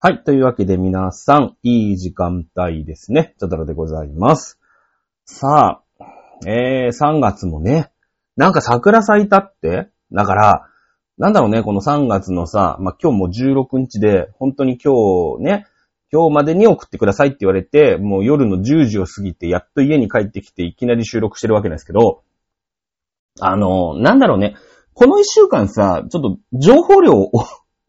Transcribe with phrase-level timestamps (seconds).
[0.00, 0.22] はい。
[0.22, 3.34] というわけで皆さん、いい時間帯ですね。
[3.40, 4.60] チャドラでございます。
[5.24, 6.06] さあ、
[6.46, 7.90] えー、3月もね、
[8.36, 9.88] なんか桜咲いたって？
[10.12, 10.68] だから、
[11.18, 13.28] なんだろうね、この3月のさ、まあ、今日も
[13.64, 14.94] 16日で、本当に今
[15.36, 15.66] 日ね、
[16.12, 22.22] 今日までに送ってくださいって言われて、もう夜の10時を過ぎて、やっと家に帰ってきて、いきなり収録してるわけなんですけど、
[23.40, 24.54] あの、なんだろうね、
[24.94, 27.14] この1週間さ、ちょっと情報量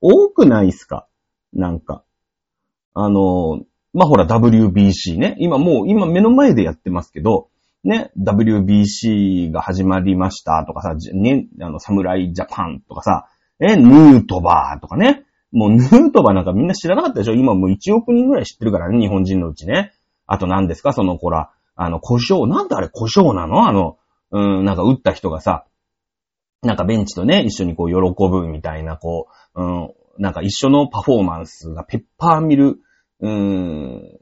[0.01, 1.05] 多くないっすか？
[1.53, 2.03] なんか。
[2.93, 3.61] あの、
[3.93, 5.35] まあ、ほら WBC ね。
[5.39, 7.49] 今もう、今目の前でやってますけど、
[7.83, 13.27] ね、WBC が始まりましたとかさ、ね、あの、サムライジャパンとかさ、
[13.59, 15.23] え、ヌートバーとかね。
[15.51, 17.33] もうヌートバーなんかみんな知らなかったでしょ？
[17.33, 19.93] 今もう1億人ぐらい知ってるからね、日本人のうちね。
[20.27, 20.93] あと何ですか？
[20.93, 23.67] その、ほら、あの、故障、なんであれ故障なの？
[23.67, 23.97] あの、
[24.31, 25.65] うん、なんか打った人がさ、
[26.61, 32.79] なんかベンチとね、一緒にこう喜ぶみたいな、こう、うん、なんか一緒のパフォーマンスがペッパーミル、
[33.21, 34.19] うーん、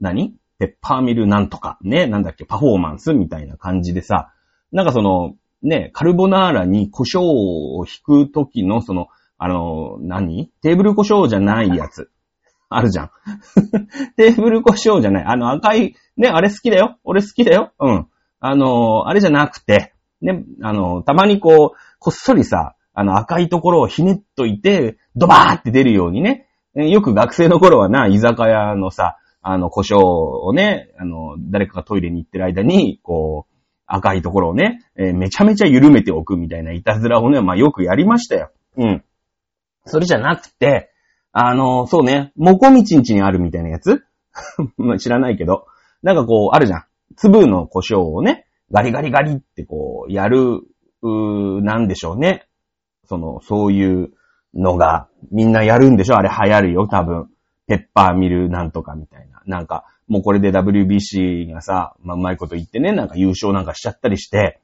[0.00, 0.34] 何？
[0.58, 4.32] ペッパーミルなんとか、ね、なんだっけ、パフォーマンスみたいな感じでさ、
[4.72, 10.50] なんかその、ね、カルボナーラに胡椒を引く時のその、あの、何？
[10.60, 12.10] テーブル胡椒じゃないやつ。
[12.68, 13.10] あるじゃん。
[14.16, 15.24] テーブル胡椒じゃない。
[15.24, 16.98] あの赤い、ね、あれ好きだよ。
[17.04, 17.72] 俺好きだよ。
[17.78, 18.06] うん。
[18.40, 26.48] あの、あれじゃなくて、ね、あの、たまにこう、こっそりさ、あの赤いところをひねっといて、ドバーって出るようにね。
[26.74, 33.52] よく学生の頃はな、居酒屋のさ、あの、胡椒をね、あの、誰かがトイレに行ってる間に、こう、
[33.86, 38.50] 赤いところをね、えーめちゃめちゃ緩めておくみたいないたずらをね、まあよくやりましたよ。
[38.78, 39.04] うん。
[39.84, 40.90] それじゃなくて、
[41.32, 44.04] あの、そうね、もこみちんちにあるみたいなやつ？
[44.98, 45.66] 知らないけど、
[46.02, 46.84] なんかこう、あるじゃん。
[47.16, 50.60] 粒の胡椒をね、ガリガリガリってこう、やる、
[51.02, 52.46] うーなんでしょうね。
[53.08, 54.12] その、そういう
[54.54, 56.16] のが、みんなやるんでしょ？
[56.16, 57.28] あれ流行るよ、多分。
[57.66, 59.42] ペッパーミルなんとかみたいな。
[59.46, 64.60] なんか、もうこれで WBC がさ、まあ、うまいこと言ってね、なんか優勝なんかしちゃったりして、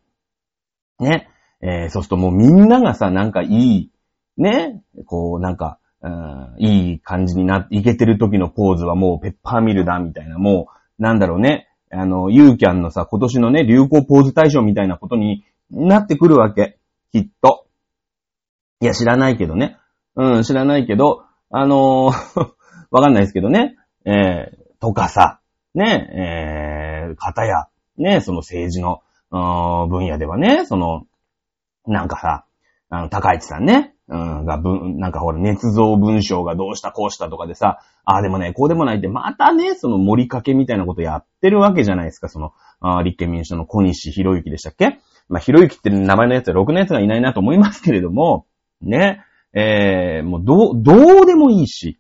[0.99, 1.29] ね。
[1.61, 3.91] えーそうするともうみんながさ、なんかいい、
[4.37, 4.83] ね。
[5.07, 10.69] こう、なんか、うんいい感じになっ、いけてる時のポーズはもうペッパーミルだ、みたいな、も
[10.99, 11.69] う、なんだろうね。
[11.91, 16.79] あの、ユーキャンのさ、今年のね、流行ポーズ大賞みたいなことになってくるわけ。
[17.13, 17.67] きっと。
[18.81, 19.77] いや、知らないけどね。
[20.15, 22.49] うん、知らないけど、あのー
[22.91, 23.77] わかんないですけどね。
[24.05, 25.41] えー、とかさ、
[25.75, 27.67] ね、えー、方や、
[27.99, 31.03] ね、その政治の、うん分野ではね、その、
[31.87, 32.45] なんかさ、
[32.89, 44.99] あの、高市さんね、うん、が、文、なんかほら、捏造文章がどうしたこうしたとかでさ、ああでもね、こうでもないって、またね、その盛りかけみたいなことやってるわけじゃないですか、その、あ立憲民主党の小西博之でしたっけ？
[45.29, 48.47] まあ、博之って名前のやつはろくなやつがいないなと思いますけれども、
[48.81, 51.99] ね、えー、もうどう、どうでもいいし、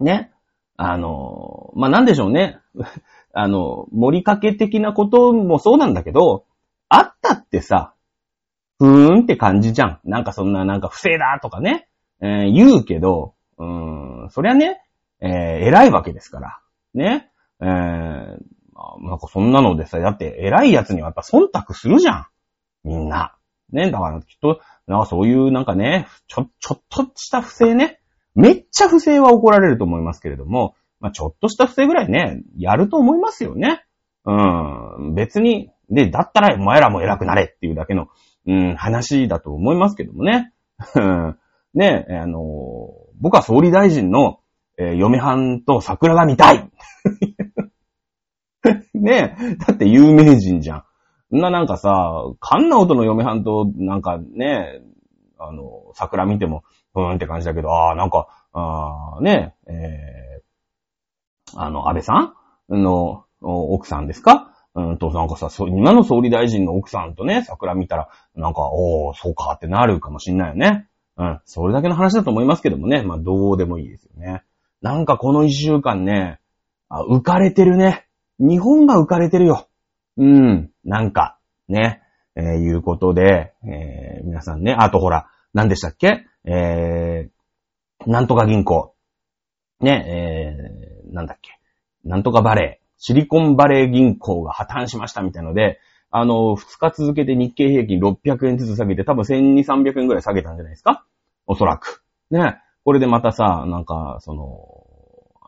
[0.00, 0.32] ね、
[0.76, 2.58] あの、まあ、なんでしょうね。
[3.32, 6.44] あの、盛りかけ的なこともそうなんだけど、
[6.88, 7.94] あったってさ、
[8.78, 10.00] ふーんって感じじゃん。
[10.04, 11.88] なんかそんな、なんか不正だとかね、
[12.20, 14.82] えー言うけど、うーん、そりゃね、
[15.20, 15.30] えー
[15.66, 16.60] 偉いわけですから。
[16.94, 17.30] ね。
[17.60, 22.26] えー、なんかそんなのでさ、だって偉い奴にはやっぱ忖度するじゃん。
[22.84, 23.34] みんな。
[23.72, 23.90] ね。
[23.90, 28.00] だからきっと、なんかそういうなんかね、ちょ、ちょっとした不正ね。
[28.34, 33.84] めっちゃ不正は怒られると思いますけれども、まあちょっとした不正ぐらいね、やると思いますよね。
[34.24, 35.14] うん。
[35.14, 38.08] 別に、で、だったらお前らも偉くなれっていうだけの、
[38.46, 40.52] うん、話だと思いますけどもね。
[40.94, 41.36] うん
[41.76, 42.88] ね、あの
[43.20, 44.40] 僕は総理大臣の、
[44.78, 46.70] えー嫁はんと桜が見たい
[48.94, 50.84] ねだって有名人じゃん。
[51.32, 54.82] んななんかさ、カンナオトの嫁はんと、なんかね、
[55.38, 56.62] あの、桜見ても、
[56.94, 62.34] ふーんって感じだけど、ああ、なんか、あーね、えー、あの、安倍さ
[62.68, 62.82] ん？
[62.82, 64.52] の奥さんですか？
[64.74, 70.88] うんと、なんかさ、今の総理大臣の奥さんとね、桜見たら、なんか、おー、そうかってなるかもしんないよね。
[71.16, 71.40] うん。
[71.44, 73.02] それだけの話だと思いますけどもね。
[73.02, 74.42] まあ、どうでもいいですよね。
[74.82, 76.40] なんかこの一週間ね、
[76.88, 78.06] あ、浮かれてるね。
[78.38, 79.66] 日本が浮かれてるよ。
[80.16, 80.70] うん。
[80.84, 82.02] なんか、ね。
[82.36, 86.26] えーいうことで、えー皆さんね、あとほら、何でしたっけ？
[86.44, 88.94] えー、なんとか銀行。
[89.80, 91.52] ね、えー、なんだっけ？
[92.04, 92.86] なんとかバレー。
[92.98, 95.80] シリコンバレー銀行が破綻しましたみたいので、
[96.10, 101.04] あの、2日続けて日経平均600円ずつ下げて、多分1200、300円ぐらい下げたんじゃないですか？
[101.46, 102.02] おそらく。
[102.30, 102.56] ね。
[102.84, 104.68] これでまたさ、なんか、その、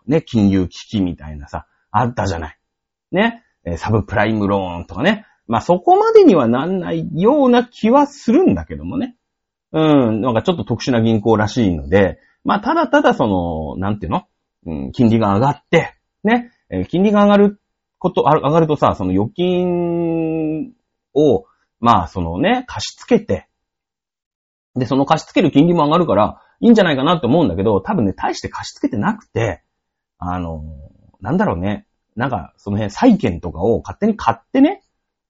[0.06, 2.58] ね、金融危機みたいなさ、あったじゃない。
[3.12, 3.44] ね。
[3.76, 5.26] サブプライムローンとかね。
[5.46, 9.16] まあ、そこまでにはなんないような気はするんだけどもね。
[9.72, 14.24] うん、なんかちょっと特殊な銀行らしいので、まあ、ただただその、なんていうの？
[14.66, 15.94] うん、金利が上がって、
[16.24, 17.60] ね、えー、金利が上がる
[17.98, 20.72] こと、上がるとさ、その預金
[21.14, 21.44] を、
[21.80, 23.48] まあ、そのね、貸し付けて、
[24.74, 29.62] で、その貸し付ける金利も上がるから、いいんじゃないかなって思うんだけど、多分ね、大して貸し付けてなくて、
[30.18, 30.62] あの、
[31.20, 31.86] なんだろうね。
[32.18, 34.82] なんか、その辺、債券とかを勝手に買ってね、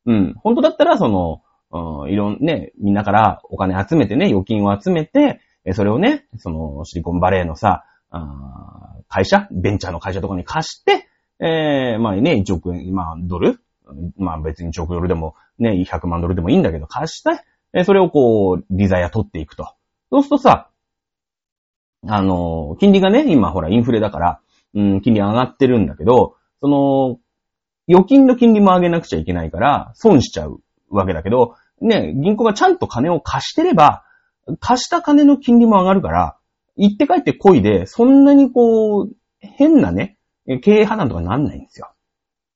[0.06, 5.40] うん、本当だったら、その、うん、いろんね、みんなからお金集めてね、預金を集めて、
[5.74, 11.08] それをね、その、シリコンバレーのさ、あ会社ベンチャーの会社とかに貸して、
[11.40, 13.60] えー、まあね、1億円、まあドル
[14.16, 17.42] まあ別に1億ドルでもね、100万ドルでもいいんだけど、貸して、
[17.74, 19.74] えそれをこう、利ザヤ取っていくと。
[20.10, 20.70] そうするとさ、
[22.06, 24.40] あの、金利がね、今ほらインフレだから、
[24.74, 27.18] うん、金利上がってるんだけど、その、
[27.88, 30.60] 預金の金利も上げなくちゃいけないから、損しちゃう
[30.90, 34.04] わけだけど、ね、銀行がちゃんと金を貸してれば、
[34.60, 36.36] 貸した金の金利も上がるから、
[36.76, 40.18] 行って帰ってこいで、そんなにこう、変なね、
[40.62, 41.92] 経営破綻とかなんないんですよ。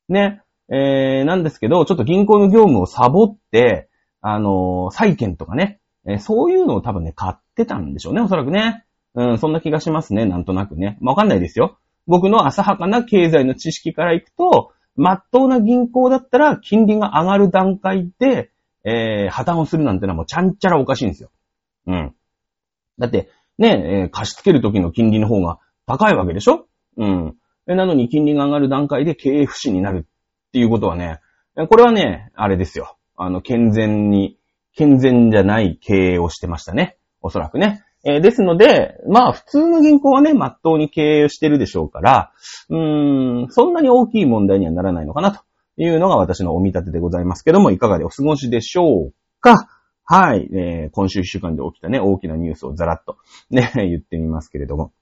[0.09, 0.43] ね。
[0.69, 3.91] えー、なんですけど、ちょっと銀行の業務をサボって、
[4.21, 8.85] あのー、債券とかね、えー、そういうのを多分ね、買ってたんでしょうね、おそらくね。
[9.15, 10.97] うん、そんな気がしますね、なんとなくね。
[11.01, 11.79] まわかんないですよ。
[12.07, 18.51] 僕の浅はかな経済の知識からいくと、まっとうな銀行だったら、金利が上がる段階で、
[18.85, 21.31] えー、破綻をするなんてのはもうちゃんちゃらおかしいんですよ。
[21.87, 22.15] うん。
[22.99, 26.67] だって、ね、えー、貸し付ける時の金利の方が高いわけでしょ？
[26.97, 27.37] うん。
[27.67, 30.07] なのに金利が上がる段階で経営不振になる
[30.49, 31.21] っていうことはね、
[31.69, 32.97] これはね、あれですよ。
[33.17, 34.37] あの、健全に、
[34.75, 36.97] 健全じゃない経営をしてましたね。
[37.21, 37.85] おそらくね。
[38.05, 42.33] えー、ですので、まあ普通の銀行はね、まっとうに経営してるでしょうから、
[42.69, 45.43] うーん、そんなに大きい問題にはならないのかなと
[45.77, 49.69] いうのが私のお見立てでございますけども、いかがでお過ごしでしょうか？
[50.05, 53.19] はい、えー、今週一週間で起きたね、大きなニュースをざらっと
[53.51, 54.93] ね、 言ってみますけれども。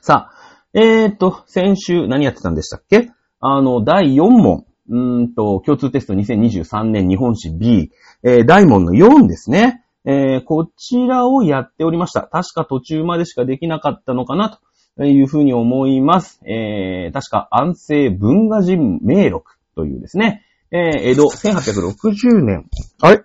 [0.00, 3.10] さあ、えー、と、先週何やってたんでしたっけ？
[3.40, 4.64] あの、第4問。
[4.90, 7.90] うんと、共通テスト2023年日本史 B、
[8.22, 9.84] えー、大問の4ですね。
[10.10, 12.22] えー、こちらをやっておりました。
[12.22, 14.58] 確か途中までしかできなかったのかな
[14.96, 16.40] というふうに思います。
[16.46, 22.70] えー、確か安政文画人名録というですね、えー、江戸1860年、
[23.02, 23.22] あれ？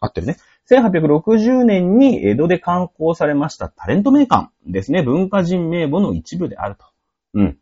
[0.00, 0.38] 合ってるね。
[0.70, 5.02] 1860年に江戸で刊行されましたタレント名鑑ですね。
[5.02, 6.86] 文化人名簿の一部であると。
[7.34, 7.58] うん。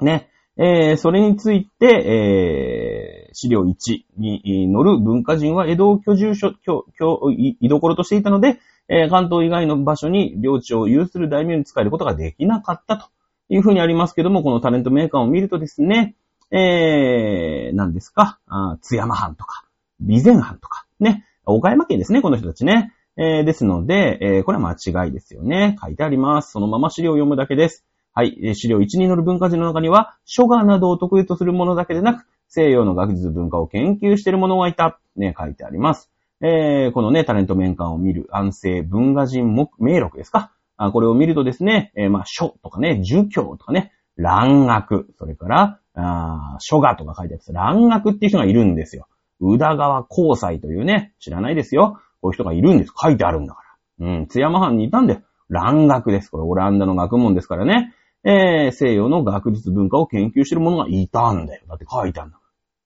[0.00, 0.30] ね。
[0.56, 6.86] えー、それについて、えー、資料1に載る文化人は江戸を居住所、居、
[7.30, 13.06] 居、居所としていたので、えー、関東以外の場所に領地を有する大名に使えることができなかったと
[13.48, 16.14] いうふうにありますけども、このタレントメーカーを見るとですね、
[16.50, 19.64] えー、何ですか、あ津山藩とか、
[20.00, 22.92] 備前藩とか、ね、岡山県ですね、この人たちね。
[23.16, 25.76] えー、ですので、えー、これは間違いですよね。
[25.80, 26.50] 書いてあります。
[26.50, 27.84] そのまま資料を読むだけです。
[28.12, 28.56] はい。
[28.56, 35.00] 資料1に載る文化人の中には、書画などを得意とするものだけでなく、西洋の学術文化を研究している者がいた。
[35.16, 36.10] ね、書いてあります。
[36.40, 40.52] えー、このね、タレント面館を見る安政文画人目名録ですか？
[40.76, 49.06] あこれを見るとですね、えー、まあ、書とかね、儒教とかね、蘭学、それから、あ書画とか書いてある蘭学っていう人がいるんですよ。
[49.40, 51.98] 宇田川交際というね、知らないですよ。
[52.20, 52.92] こういう人がいるんです。
[52.96, 53.60] 書いてあるんだか
[54.00, 54.06] ら。
[54.06, 56.30] うん、津山藩にいたんで、蘭学です。
[56.30, 57.94] これオランダの学問ですからね。
[58.24, 61.62] えー、西洋の学術文化を研究してる者がいたんだよ。
[61.68, 62.40] だって書いてあるんだ。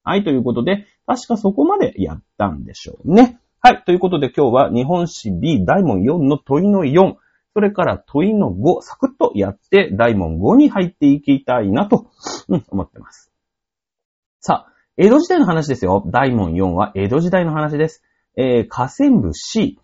[0.09, 3.39] はい、ということで、確かそこまでやったんでしょうね。
[3.61, 7.17] はい、ということで今日は日本史 B 大門4の問いの4、
[7.53, 12.07] それから問いの5、サクッとやって大門5に入っていきたいなと、
[12.49, 13.31] うん、思ってます。
[14.41, 16.03] さあ、江戸時代の話ですよ。
[16.07, 18.03] 大門4は江戸時代の話です。
[18.35, 19.79] えー、河川部 C。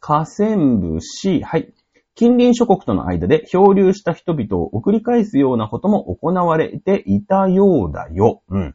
[0.00, 1.40] 河川部 C。
[1.40, 1.72] はい。
[2.16, 8.42] 近隣諸国との間で漂流した人々を送り返すようなことも行われていたようだよ。
[8.48, 8.74] うん。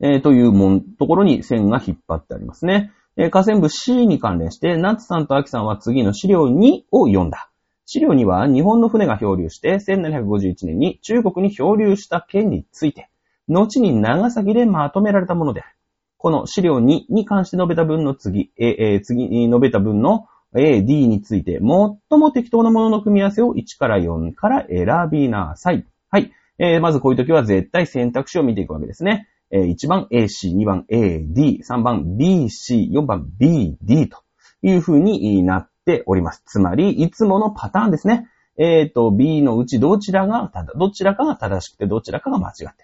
[0.00, 2.90] えー、というもん、ところに線が引っ張ってありますね。
[3.16, 7.48] えー、河川部 C に関連して、ナツさんとアキさんは次の資料2を読んだ。
[7.86, 13.08] 資料には日本の船が漂流して1751年に中国に漂流した件について、
[13.46, 15.70] 後に長崎でまとめられたものである。
[16.18, 21.98] この資料2に関して述べた分の次、えー、次に述べた分の A、D について、最も
[22.32, 25.86] 適当なものの組み合わせを1から4から選びなさい。
[26.10, 26.32] はい。
[26.58, 29.28] えー、まずこういう時は絶対選択肢を見ていくわけですね。
[29.50, 34.22] えー、1番 AC、2番 AD、3番 BC、4番 BD と
[34.62, 36.42] いう風になっております。
[36.46, 38.28] つまり、いつものパターンですね。
[38.56, 42.74] えっ、ー、と、B のうちどちらが、どちらかが正しくてどちらかが間違っている。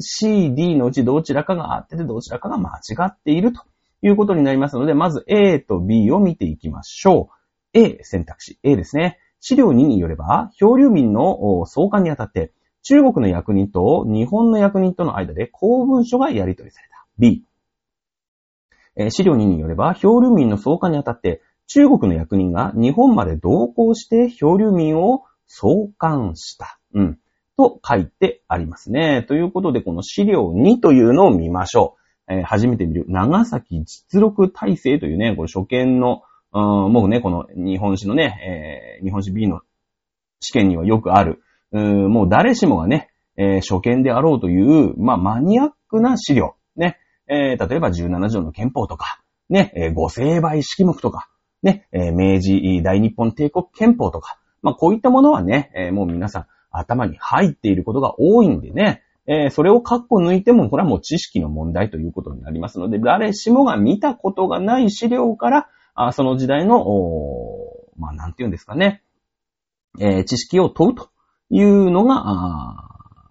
[0.00, 3.62] C、D のうちどちらかが合っててどちらかが間違っていると
[4.02, 7.30] いうことになりますので、まず A と B を見ていきましょ
[7.74, 7.78] う。
[7.78, 8.58] A 選択肢。
[8.62, 9.18] A ですね。
[9.40, 17.06] 資料2によれば、漂流民の送還にあたって、中国の役人と日本の役人との間で公文書がやり取りされた。
[17.18, 17.44] B。
[18.96, 26.78] えー、資料2によれば、漂流民の送還にあたって、中国の役人が日本まで同行して漂流民を送還した。
[26.94, 27.18] うん。
[27.56, 29.24] と書いてありますね。
[29.26, 32.01] ということで、この資料2というのを見ましょう。
[32.28, 39.60] えー、初めて見る、長崎実録体制というね、これ初見の、うん、もうね、この日本史のね、えー、日本史 B の
[40.40, 46.56] 試験にはよくある、うん、もう誰しもがね、えー、初見であろうという、まあ、マニアックな資料。
[46.76, 46.98] ね、
[47.28, 51.28] えー、例えば17条の憲法とか、ね、えー、五成敗式目とか、
[51.62, 66.84] ね、えー、明治大日本帝国憲法とか、まあ、こういったものはね、えー、もう皆さん頭に入っていることが多いんでね、えー、それをカッコ抜いても、これはもう知識の問題ということになりますので、誰しもが見たことがない資料から、あその時代の、
[67.96, 69.02] まあ、なんて言うんですかね、
[70.00, 71.10] えー、知識を問うと
[71.50, 72.88] いうのが、あ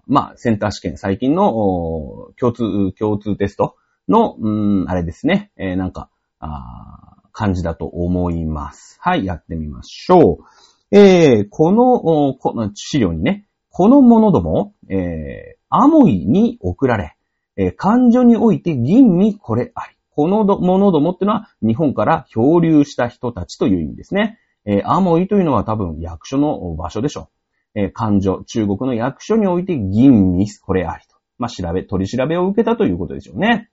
[0.08, 3.76] まあ、センター試験、最近の共通、共通テスト
[4.08, 8.98] の、うん、あれですね、えー、なんか、あ感じだと思います。
[9.00, 10.96] はい、やってみましょう。
[10.96, 17.16] えー、この、この資料にね、このものども、えー、アモイに送られ、
[17.56, 19.96] えー、感情において吟味これあり。
[20.14, 24.38] このどものどもってのは日本から漂流した人たちという意味ですね。
[24.66, 27.30] えー、アモイというのは多分役所の場所でしょ
[27.76, 27.80] う。
[27.80, 31.16] えー、感情、中国の役所において吟味これありと。
[31.38, 33.70] まあ、調べ、取り調べを受けたということでしょうね。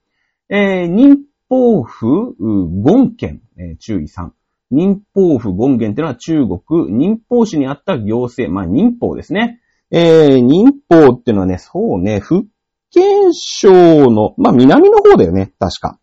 [0.48, 2.36] えー、民法府、
[2.84, 4.30] 権県、えー、注意3。
[4.70, 9.60] 民法府権現ってのは中国、民法市にあった行政、まあ民法ですね。
[9.90, 12.46] えー、民法っていうのはね、そうね、福
[12.90, 13.70] 建省
[14.10, 15.98] の、まあ南の方だよね、確か。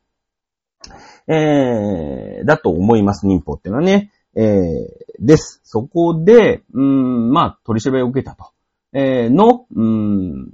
[1.27, 4.12] えー、だと思います、民法っていうのはね。
[4.36, 5.62] えー、です。
[5.63, 8.51] そこで、うん、まあ、取り調べを受けたと。
[8.94, 10.54] えー、の、うん、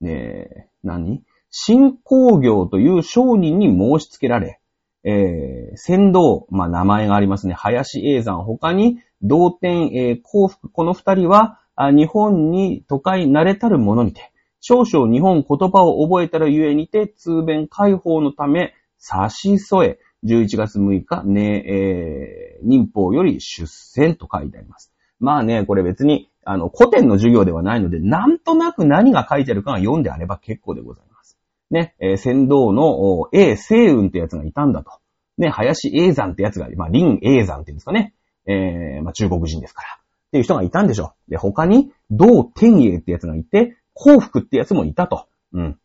[0.00, 1.22] ね何？
[1.50, 4.58] 新工業という商人に申し付けられ、
[5.04, 7.54] えー、先導、まあ、名前がありますね。
[7.54, 24.90] 林永山他に、同点、えー、幸福、この二人は、日本に都会慣れたるものにて、少々日本言葉を覚えたらゆえにて、通弁解放のため、差し添え、11月6日、ね、えー、民法より出戦と書いてあります。
[25.20, 31.38] まあね、これ別に、あの、古典の授業ではないので、なんとなく何が書いてあるかが読んであれば結構でございます。
[31.70, 34.92] ね、えー、先導の A 星雲ってやつがいたんだと。
[35.36, 38.14] ね、林永山ってやつが、まあ、林永山っていうんですかね。
[38.46, 39.98] えー、まあ、中国人ですから。
[40.34, 41.30] っていう人がいたんでしょう。
[41.30, 45.28] で、他に、道天栄ってやつがいて、幸福ってやつもいたと。
[45.52, 45.78] うん。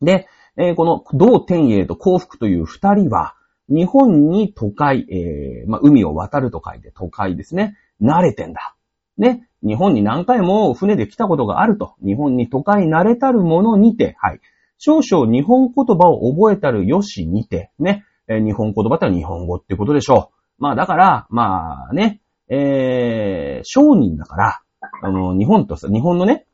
[0.00, 3.34] で、えー、この道天栄と幸福という二人は、
[3.68, 7.76] 日本に都会、えー、まあ、海を渡ると書いて都会ですね。
[8.00, 8.76] 慣れてんだ。
[9.18, 9.46] ね。
[9.62, 11.96] 日本に何回も船で来たことがあると。
[12.02, 14.40] 日本に都会慣れたるものにて、はい。
[14.78, 20.62] 少々日本言葉を覚えたるよしにて、ね、え日本言葉って日本語ってことでしょう。
[20.62, 24.60] まあだから、まあね、えー、商人だから、
[25.02, 26.46] あの、日本とさ、日本のね、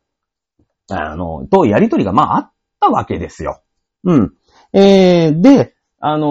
[0.91, 3.63] あの、とやりとりがまああったわけですよ。
[4.05, 4.33] うん。
[4.73, 6.29] えー、で、あのー、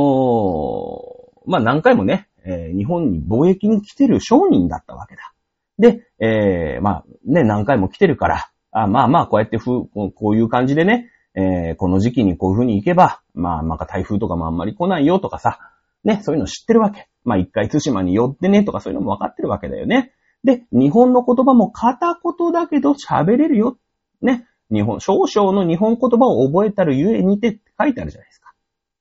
[1.45, 5.33] まあ何回もね、えー、日本に貿易に来てる商人だったわけだ。
[5.79, 15.70] で、えー、まあね、何回も来てるから、あまあまあこうやってふこういう感じでね、えー、この時期にこういう風に行けば、まあ、なんか台風とかもあんまり来ないよとかさ、
[16.03, 17.07] ね、そういうの知ってるわけ。
[17.23, 20.13] まあ、一回津島に寄ってねとかそういうのも分かってるわけだよね。
[20.43, 23.77] で、日本の言葉も片言だけど喋れるよ。
[24.21, 24.47] ね。
[24.71, 28.53] 日本、少々の日本言葉を覚えたるゆえにてって書いてあるじゃないですか。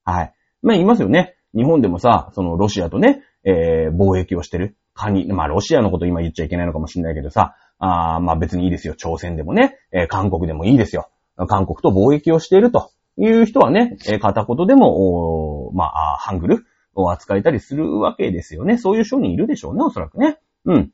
[0.05, 0.35] はい。
[0.63, 1.37] まあ、言いますよね。
[1.55, 4.77] 日本でもさ、そのロシアとね、えー、貿易をしてる。
[4.95, 8.95] カニ、まあ、ロシアのこと今言っちゃいけないのかもしれないけどさ、あまあ別にいいですよ。
[8.95, 11.09] 朝鮮でもね、えー、韓国でもいいですよ。
[11.49, 16.67] 韓国と貿易をしているという人はね、片言でも、まあ、ハングル
[17.03, 18.79] を扱えたりするわけですよね。
[18.79, 20.39] そういう商人いるでしょうね、おそらくね。
[20.65, 20.91] うん。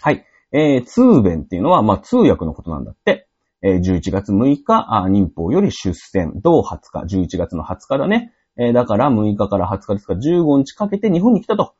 [0.00, 0.24] はい。
[0.52, 3.28] えー、通弁っていうのは、まあ、通訳のことなんだって。
[3.62, 8.32] えー、11月6日、あ民法より出船、同20日、11月の20日だね。
[8.58, 11.74] えー、だから6日から20日ですか、15日かけて日本に来たと。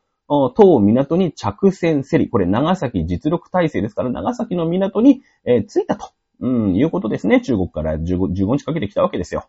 [0.55, 2.31] 当港に着船せり。
[2.31, 6.11] これ長崎実力体制ですから、長崎の港に、えー、着いたと。
[6.41, 7.41] うん、いうことですね。
[7.41, 9.49] 中国から 15, 15日かけてきたわけですよ。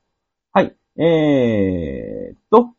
[0.51, 0.75] はい。
[1.01, 2.73] えー、と、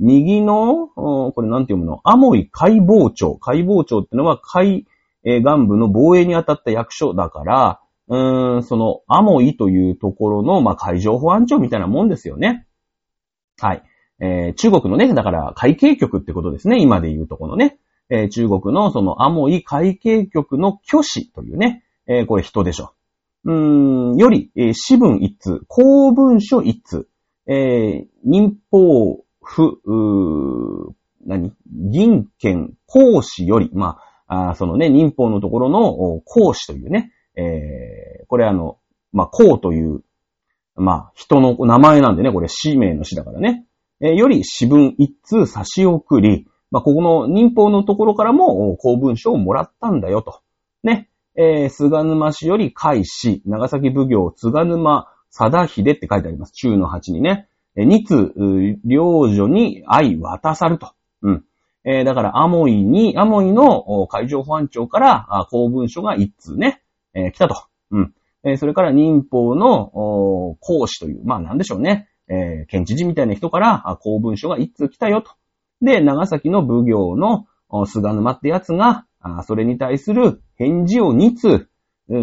[0.00, 2.00] 右の、これなんて読むの？
[2.04, 3.36] アモイ海防庁。
[3.36, 4.86] 海防庁ってのは海、
[5.24, 12.66] えー、岸部の防衛に当たった役所だから、うーん、その、アモイというところの、まあ、海上保安庁みたいなもんですよね。
[13.60, 13.82] はい。
[14.20, 16.80] えー、中国のね、だから海警局ってことですね。
[16.80, 17.78] 今で言うとこのね。
[18.08, 22.92] えー、中国のそのアモイ会計局の虚子というね、えー、これ人でしょ。
[23.44, 27.08] うーん、より、えー、私文一通、公文書一通、
[27.46, 30.94] えー、民法府、う
[31.26, 31.52] 何？
[31.66, 38.78] 銀券公使より、まあ、あそのね、民法のところの公使というね、えー、これあの、
[39.12, 40.02] まあ、公という、
[40.76, 43.66] まあ、人の名前なんでね、これ氏名の氏だからね。
[44.00, 50.40] えー、より私文一通差し送り、まあ、ここの民法のところからも公文書をもらったんだよと。
[50.82, 51.08] ね。
[51.36, 56.52] えー、菅沼氏より海氏、長崎奉行菅沼貞秀って書いてあります。
[56.52, 57.48] 中の八にね。
[57.84, 58.32] 二通、
[58.84, 60.92] 領女に愛渡さると。
[61.22, 61.44] うん。
[61.84, 66.82] えー、だから、アモイに、アモイの海上保安庁から公文書が一通ね、
[67.14, 67.64] えー、来たと。
[67.90, 68.14] うん。
[68.44, 72.08] えー、それから民法の講師という、まあなんでしょうね。
[72.28, 75.32] え、県知事みたいな人から公文書が一通来たよと。
[75.82, 77.46] で、長崎の奉行の
[77.86, 79.04] 菅沼ってやつが、
[79.44, 81.68] それに対する返事を2通、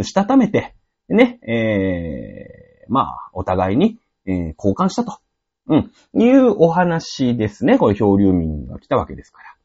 [0.03, 0.75] したためて、
[1.09, 5.19] ね、え、まあ、お互いに、え、交換したと。
[5.67, 5.91] うん。
[6.13, 7.77] いうお話ですね。
[7.77, 9.55] これ、漂流民が来たわけですから。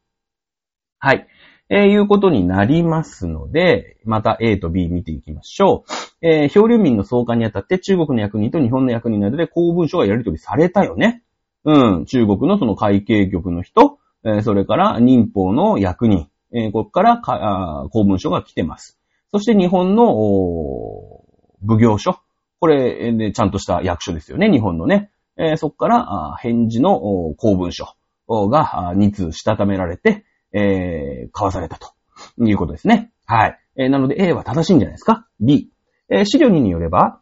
[0.99, 1.27] はい。
[1.69, 5.85] えー、いうことになりますので、また A と B 見ていきましょ
[6.21, 6.27] う。
[6.27, 11.23] えー、漂流民の送還にあたって中国の役人と日本の役人などで公文書がやり取りされたよね。
[11.65, 12.05] うん。
[12.05, 18.99] 中国のその会計局の人、えー、それから民法の役人、えー、ここからか公文書が来てます。
[19.31, 22.19] そして日本の奉行所。
[22.61, 25.11] これ、ね、ちゃんとした役所ですよね、日本のね。
[25.39, 27.01] えー、そこから返事の
[27.37, 27.87] 公文書
[28.29, 31.93] が2通したためられて、えー、交わされたと
[32.39, 33.11] いうことですね。
[33.27, 33.59] はい。
[33.77, 35.71] えー、なので A は正しいんじゃないですか ?B。
[36.11, 37.21] え、資料2によれば、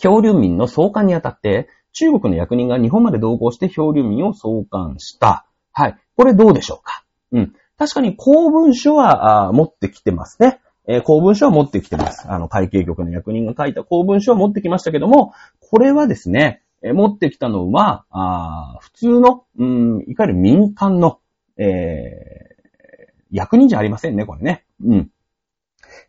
[0.00, 5.46] 漂流民の送還にあたって、中国の役人が日本まで同行して漂流民を送還した。
[5.72, 5.96] はい。
[6.16, 7.04] これどうでしょうか？
[7.32, 7.54] うん。
[7.78, 10.60] 確かに公文書は持ってきてますね。
[10.88, 12.28] えー、公文書は持ってきてます。
[12.28, 21.20] あの、会計局の役人が書いた公文書は持ってきましたけども、これはですね、え、持ってきたのは、あ普通の、うん、いかゆる民間の、
[21.56, 24.64] えー、役人じゃありませんね、これね。
[24.84, 25.10] うん。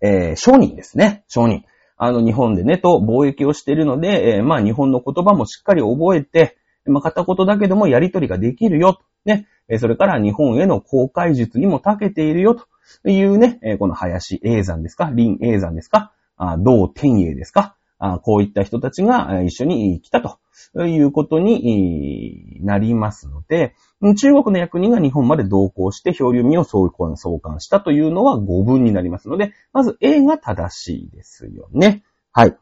[0.01, 1.63] えー、商人ですね、商人。
[1.97, 9.47] あの、日本でね、と貿易をしているので、えー、まあ、日本の言葉もしっかり覚えて、まあ、片言だけでもやりとりができるよ、ね。
[9.79, 12.55] それから日本への公開術にも長けているよ、
[13.03, 16.11] というね、この林永山ですか林永山ですか
[16.59, 17.77] 道天栄ですか
[18.23, 20.39] こういった人たちが一緒に来たと
[20.73, 27.15] ということになりますので、中国の役人が日本まで同行して漂流民を送還
[27.59, 32.03] したというのは5分になりますので、まず A が正しいですよね。
[32.31, 32.57] はい。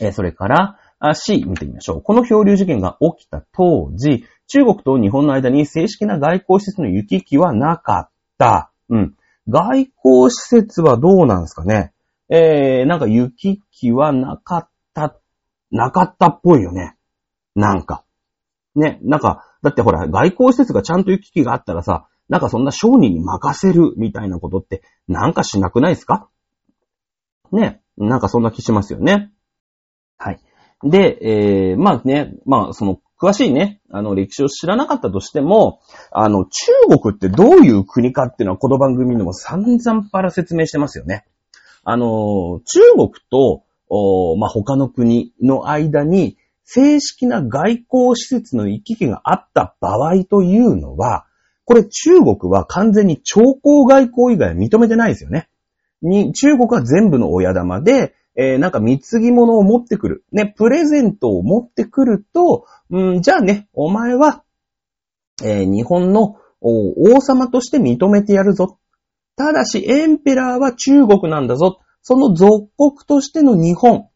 [0.00, 2.02] えそれから C 見てみましょう。
[2.02, 8.72] この漂流事件が起きた当時、中国と日本の間に正式な外交施設の行き来はなかった。
[8.88, 9.14] うん。
[9.48, 11.92] 外交施設はどうなんですかね
[12.30, 14.70] えー、なんか行き来はなかった、
[15.70, 16.96] なかったっぽいよね。
[17.54, 18.04] なんか。
[18.74, 26.28] ね、なんか、だってほら、外交施設がちゃんと行き来があったらさ、なんかそんな商人に任せるみたいなことってなんかしなくないですか？
[27.50, 29.32] ね、なんかそんな気しますよね。
[30.18, 30.40] はい。
[30.82, 35.80] で、えー、まあね、まあその詳しいね、あの、歴史を知らなかったとしても、
[36.12, 41.24] あの、中国ってどういう国かっていうのはこの番組でも散々パラ説明してますよね。
[41.82, 51.24] あの、中国と、おまあ、他の国の間に正式な外交施設の行き来があった場合というのは、
[51.64, 55.48] これ中国は完全に超高外交以外は認めてないですよね。
[56.02, 60.24] に、中国は全部の親玉で、えー、なんか貢ぎ物を持ってくる。
[60.30, 64.44] ね、プレゼントを持ってくると、うん、じゃあね、お前は、
[65.42, 68.78] えー、日本の王様として認めてやるぞ。
[69.36, 71.80] ただし、エンペラーは中国なんだぞ。
[72.08, 74.08] その属国としての日本、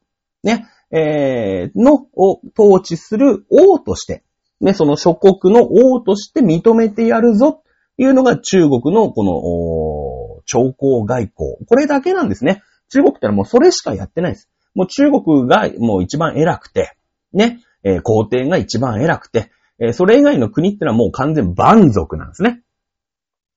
[0.42, 4.24] ね、えー、の、を統治する王として、
[4.62, 7.62] ね、その諸国の王として認めてやるぞ。
[7.98, 11.66] というのが中国のこの、超高外交。
[11.66, 12.62] これだけなんですね。
[12.88, 14.48] 中国ってのはもうそれしかやってないです。
[14.74, 16.96] もう中国がもう一番偉くて、
[17.34, 22.62] ね、えー、皇帝が一番偉くて、えー、それ以外の国ってのはもう完全蛮族なんですね。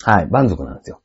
[0.04, 1.02] はい、蛮族なんですよ。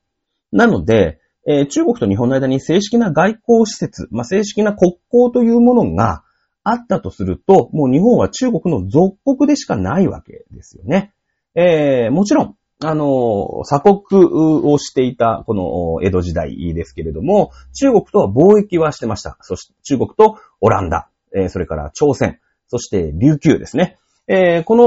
[0.50, 6.22] なので、えー、中国と日本の間に正式な外交施設、まあ、正式な国交というものが
[6.62, 11.12] あったとすると、もう日本は中国の属国でしかないわけですよね。
[11.54, 19.36] えー、もちろん、あの、鎖国をしていた、この江戸時代ですけれども、中国とは貿易はしてました。
[19.42, 23.98] そして中国とオランダ、えー、それから朝鮮、そして琉球ですね。
[24.32, 24.84] えー、この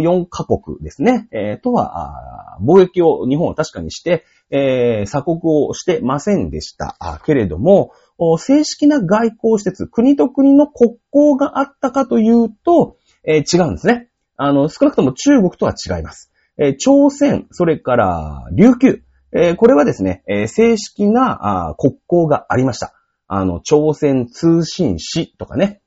[0.00, 7.92] 4カ国ですね、えー、とは、貿易を日本は確かにして、えー、鎖国をしてませんでしたけれども、
[8.38, 14.08] 正式な外交施設、国と国の国交があったかというと、えー、違うんですね。
[14.38, 16.32] あの、少なくとも中国とは違います。
[16.56, 22.94] えー、朝鮮、それから琉球、えー、これはですね、え、正式な国交がありました。
[23.26, 25.82] あの、朝鮮通信使とかね、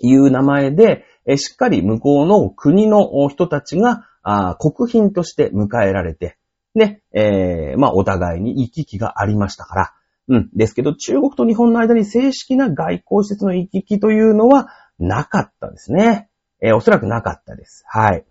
[0.00, 6.38] いう名前で、え、しっかり向こうの国の人たちが、あ国賓として迎えられて、
[6.74, 9.92] ね、えー、まあ、お互いに行き来がありましたから、
[10.28, 10.50] うん。
[10.54, 16.28] ですけど、中国と日本の間に正式な外交施設の行き来というのはなかったですね。
[16.60, 17.84] えー、おそらくなかったです。
[17.88, 18.24] はい。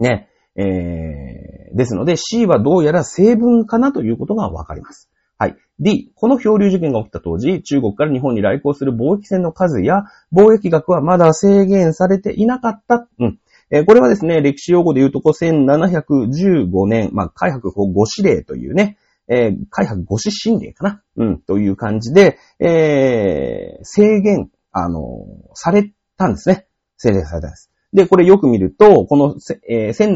[0.00, 0.28] ね。
[0.56, 5.08] えー、ですので C はどうやら成分かなということがわかります。
[5.38, 5.56] はい。
[5.78, 13.08] D、この漂流事件が起きた当時、中国から日本に来航する貿易船の数や貿易額はまだ制限されていなかった。
[13.20, 13.38] うん。
[13.70, 18.98] えー、これはですね、歴史用語で言うとこ、1715年、まあ、海博五指令というね、
[19.28, 26.66] えー、海博五指神令かなうん、という感じで、えー、制限、あのー、されたんですね。
[26.96, 27.70] 制限されたんです。
[27.92, 29.36] で、これよく見ると、この、
[29.68, 30.14] えー、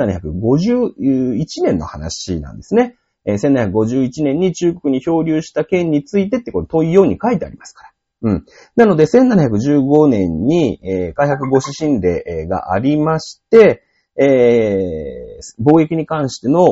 [0.99, 2.97] 1751年の話なんですね。
[3.25, 7.93] えー、1751年に中国に漂流した件についてってこれ問いように書いてありますから。
[8.23, 8.45] うん。
[8.77, 13.83] なので、1715年に、えー、開白五指神令がありまして、
[14.17, 16.65] えー、貿易に関しての、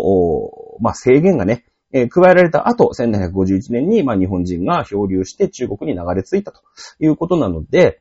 [0.81, 6.63] まあ、制限がね、えー、加えられた後、1751年に、まあ、日本人が漂流して中国に流れ着いたと
[7.01, 8.01] いうことなので、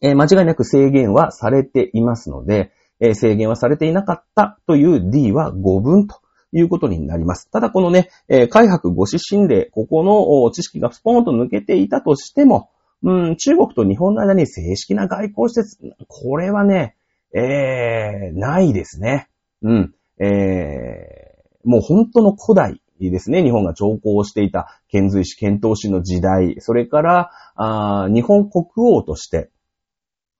[0.00, 6.20] えー、間違いなく制限はされていますので、えー、制限はされていなかったという D は5分と
[6.52, 7.50] いうことになります。
[7.50, 12.70] ただこのね、えー、海白五指神令、ここの知識がスポーンと抜けていたとしても、
[13.02, 15.78] うん、中国と日本の間に正式な外交施設、
[16.08, 16.96] これはね、
[17.34, 19.28] えー、ないですね。
[19.62, 19.94] うん。
[20.18, 23.42] えー、もう本当の古代ですね。
[23.42, 29.50] 日本が徴工していた遣隋使、遣唐使の時代、それから、あ日本国王として、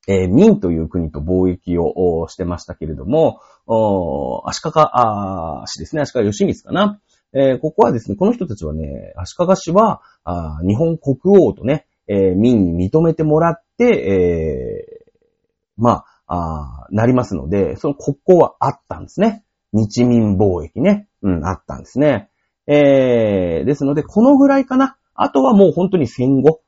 [0.06, 3.40] えー、民という国と貿易をしてましたけれども、
[4.44, 4.70] 足利
[5.66, 7.00] 氏ですね、足利義満かな。
[7.32, 10.00] えー、ここはですね、この人たちはね、足利氏は、
[10.66, 19.44] 日本国王とね、えー、民に認めてもらって、えー、まあなりますので、その国交はあったんですね。
[19.72, 21.08] 日民貿易ね。
[21.22, 22.30] うん、あったんですね。
[22.66, 24.96] えー、ですので、このぐらいかな。
[25.14, 26.60] あとはもう本当に戦後、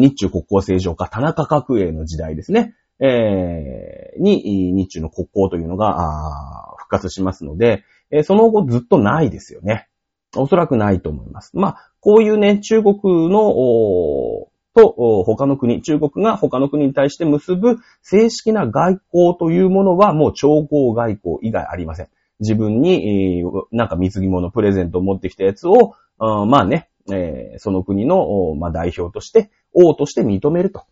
[0.00, 2.74] 日中国交正常化、田中角栄の時代ですね。
[3.00, 9.88] えー、に、日中の国交というのが、復活しますので、え、その後ずっとないですよね。
[10.36, 11.52] おそらくないと思います。
[11.54, 12.96] まあ、こういうね、中国
[13.28, 22.08] の、と、他の国、中国が他の国に対して結ぶ正式な外交というものはもう超高外交以外ありません。
[22.40, 30.84] 自分に、なんか貢ぎ物プレゼントを持ってきたやつを、まあね、え、その国の、ま、代表として、王として認めると。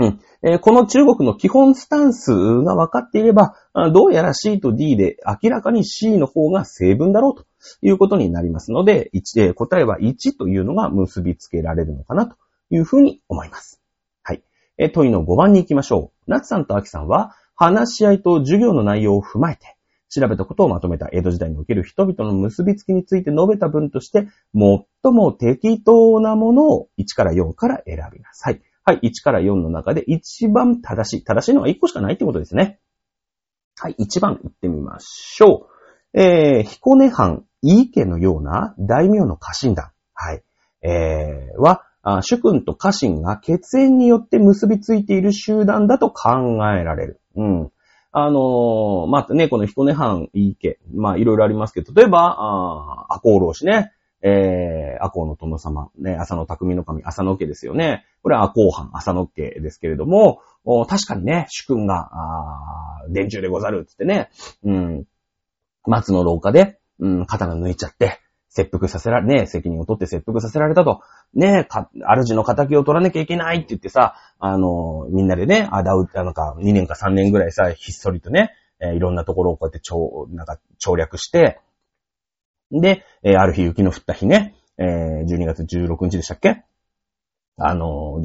[0.00, 3.56] うんえー、この中国の基本スタンスが分かっていれば、
[3.92, 7.46] どうやら C と D で明らかに C の方が成分だろうと
[7.82, 12.36] いうことになりますので、えー、答えは1というのが結びつけられるのかなと
[12.70, 13.80] いうふうに思います。
[14.22, 14.44] はい。
[14.78, 16.30] えー、問いの5番に行きましょう。
[16.30, 19.77] 夏さんと秋さんは、話し合いと授業の内容を踏まえて、
[20.08, 28.62] 調べたことをまとめた江戸時代における人々の結びつきについて述べた文として、最も適当なものを1から4から選びなさい。
[28.84, 31.24] はい、1から4の中で一番正しい。
[31.24, 32.80] 正しいのは1個しかないってことですね。
[33.78, 35.68] はい、1番行ってみましょ
[36.14, 36.20] う。
[36.20, 39.90] えー、彦根藩、井伊家のような大名の家臣団。
[40.14, 40.42] はい。
[40.82, 41.84] えー、は、
[42.22, 47.20] 主君と家臣が血縁によって結びついている集団だと考えられる。
[47.36, 47.70] うん。
[48.10, 53.92] あのー、まあ、ね、この彦根藩井伊家、まあ、いろいろありますけど、例えば、あ赤穂浪士ね、
[54.22, 58.04] えー、赤穂の殿様、ね、浅野匠の神、浅野家ですよね。
[58.22, 60.40] これは赤穂藩、浅野家ですけれども、
[60.88, 64.30] 確かにね、主君が、あ電柱でござる、つってね、
[64.64, 65.04] うん、
[65.86, 71.00] 松の廊下で、うん、刀抜いちゃって、切腹させられ、ね、責任を取って切腹させられたと。
[71.34, 81.60] ね、か、主の仇を取らなきゃいけないって言ってさ、あの、みんなでね、あだう、あのか、2年か3年ぐらいさ、ひっそりとね、えー、いろんなところをこうやって超、なんか、省略して、
[82.70, 86.62] で、えー、ある日雪の降った日ね、えー、12月16日でしたっけ？
[87.56, 88.22] あの、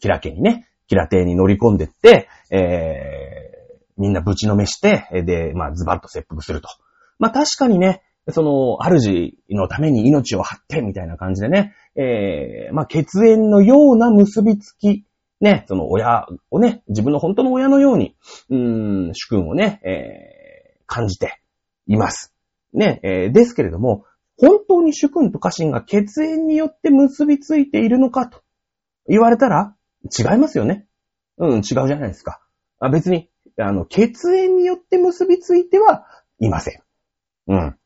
[0.00, 6.68] キラ家にね、キラ邸に乗り込んでって、えー、みんなぶちのめして、で、まあ、ズバッと切腹すると。
[7.18, 15.04] まあ、確かにね、その、主のために命を張って、みたいな感じでね、えー、まあ、血縁のような結びつき
[15.40, 18.16] ね、その親をね、自分の本当の親のように、
[18.48, 21.40] うん、主君をね、えー、感じて
[21.86, 22.32] います。
[22.72, 24.04] ね、えー、ですけれども、
[24.38, 28.42] 本当に主君と家臣が血縁によって結びついているのかと
[29.08, 30.86] 言われたら違いますよね。
[31.38, 32.40] うん、違うじゃないですか。
[32.78, 36.06] あ別に、あの、血縁によって結びついては
[36.38, 36.82] いません。
[37.48, 37.76] うん。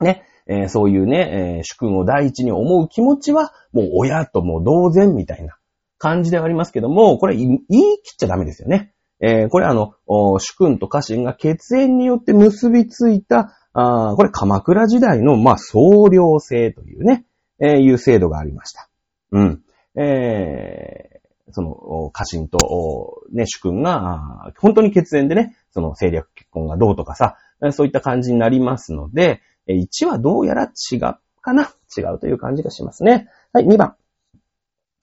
[0.00, 5.56] ね、えー、そういうね、えー、主君を第一に思う気持ちは、もう親とも同然みたいな
[5.98, 8.92] 感じではありますけども、これ言い切っちゃダメですよね。
[9.20, 17.24] えー、これあの、主君と家臣が血縁によって結びついた、あこれ鎌倉時代の、まあ、総領制というね、
[17.58, 18.88] えー、いう制度がありました。
[19.32, 19.62] うん。
[19.96, 27.36] えー、その、家臣と、ね、主君が、本当に血縁でね、その政略結婚がどうとかさ、
[27.72, 31.00] そういった感じになりますので、1はどうやら違う
[31.40, 33.28] かな違うという感じがしますね。
[33.52, 33.96] はい、2番。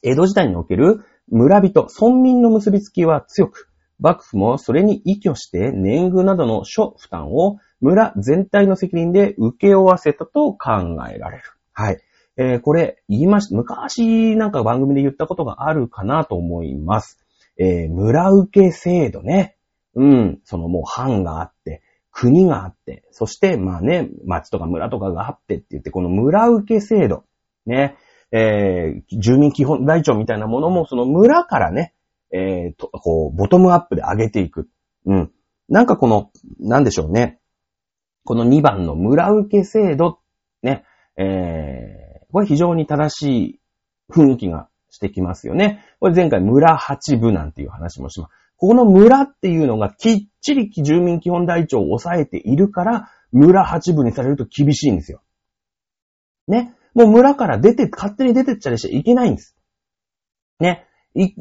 [0.04, 3.69] 江戸時代における村人、村民の結びつきは強く、
[4.00, 11.43] 幕府もそれに依拠して年貢などの諸負担を村全体の責任で受け負わせたと考えられる。
[11.74, 12.02] はい。
[12.38, 13.56] えー、これ言いました。
[13.56, 17.19] 昔なんか番組で言ったことがあるかなと思います。
[17.58, 19.58] えー、村受け制度ね。
[19.95, 20.39] うん。
[20.45, 27.24] そのもう藩があって、国があって、そしてまあね、町とか村とかがあってって言って、この村受け制度。
[27.65, 27.97] ね。
[28.34, 31.93] えー、住民基本台帳みたいなものもその村からね、
[32.32, 34.69] えー、と、こう、ボトムアップで上げていく。
[35.06, 35.32] うん。
[35.67, 37.39] なんかこの、なんでしょうね。
[38.24, 40.19] この2番の村受け制度、
[40.62, 40.86] ね、
[41.17, 43.60] えー、これ非常に正しい
[44.10, 45.84] 雰囲気がしてきますよね。
[46.00, 48.34] これ前回村八部なんていう話もします。
[48.62, 55.24] ここの村っていうのがきっちり住民基本台帳を抑えているから、村八部にされると厳しいんですよ。
[56.47, 56.76] ね。
[56.93, 59.58] もう村から出て、勝手に出てっちゃいしいけないんです。
[60.60, 60.86] ね。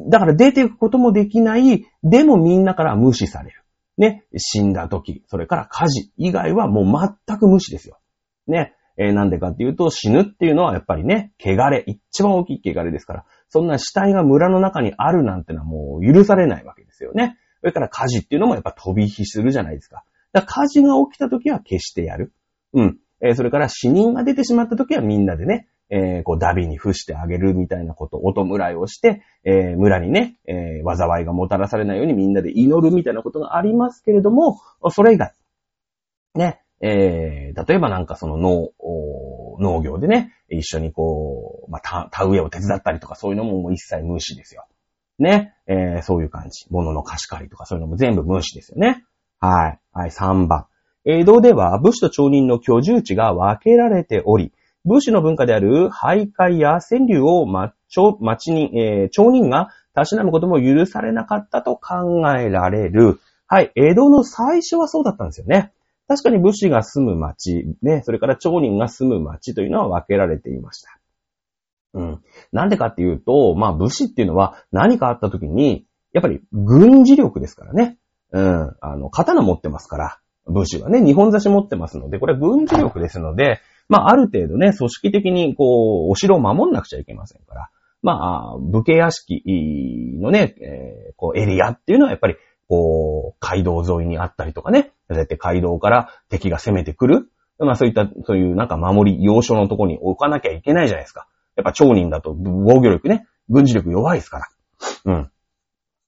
[0.09, 3.63] だから出ていくこともできない、でもみんなから無視される。
[3.99, 4.25] ね。
[4.35, 7.99] 死んだ時、それから火事以外はもう全く無視ですよ。
[8.47, 8.73] ね。
[8.97, 17.37] えー、なんでかっていうと、死ぬっていうのはやっぱりね、汚れ、一番大きい汚れですから、そんな死体が村の中にあるなんてのはもう許されないわけですよね。
[17.59, 20.03] それから火事っていうのもやっぱ飛び火するじゃないですか。
[20.31, 22.33] だから火事が起きた時は消してやる。
[22.73, 22.97] うん。
[23.21, 35.33] えー、それから死人が出てしまった時はみんなでね、えー、こう、ダビに付してあげるみたいなこと、音村いをして、えー、村にね、えー、災いがもたらされないようにみんなで祈るみたいなことがありますけれども、それ以外、
[36.33, 38.69] ね、えー、例えばなんかその脳
[39.59, 44.65] 農、業でね、一緒にこう、まあ、田植えを手伝ったりとかそういうのももう一切無視ですよ。
[45.19, 46.65] ね、えー、そういう感じ。
[46.69, 49.03] 物の貸し借りとかそういうのも全部無視ですよね。
[49.39, 49.79] はい。
[49.93, 50.65] はい、3番。
[51.03, 54.51] 江戸では武士と町人の居住地が分けられており、
[54.85, 63.19] 武士の文化である徘徊や川柳を町人、えー、町人がたしなむことも許されなかったと考えられる。
[63.47, 63.71] はい。
[63.75, 65.71] 江戸の最初はそうだったんですよね。
[66.11, 70.99] 確かに武士が住む町、ね、それから町人が住む町というのは分けられていました。
[71.93, 72.21] うん。
[72.51, 77.97] なんでかっていうと、まあ武士っていうのは何かあった時に、やっぱり軍事力ですからね。
[78.33, 78.75] うん。
[78.81, 80.19] あの、刀持ってますから。
[80.47, 87.69] 武士はね、日本差し持ってますので、これは軍事力ですので、まあ、ある程度ね、組織的に、こう、お城を守んなくちゃいけませんから、
[88.01, 89.43] まあ、武家屋敷
[90.19, 92.35] のね、えー、こう、エリアっていうのはやっぱり、
[92.71, 97.29] こう、街道沿いにあったりとかね、そうやって街道から敵が攻めてくる。
[97.59, 101.27] まあそういった、そういうなんか守り、要所のとこに置かなきゃいけないじゃないですか。
[101.57, 104.47] やっぱ町人だと防御力ね、軍事力弱いですから。
[105.03, 105.31] うん。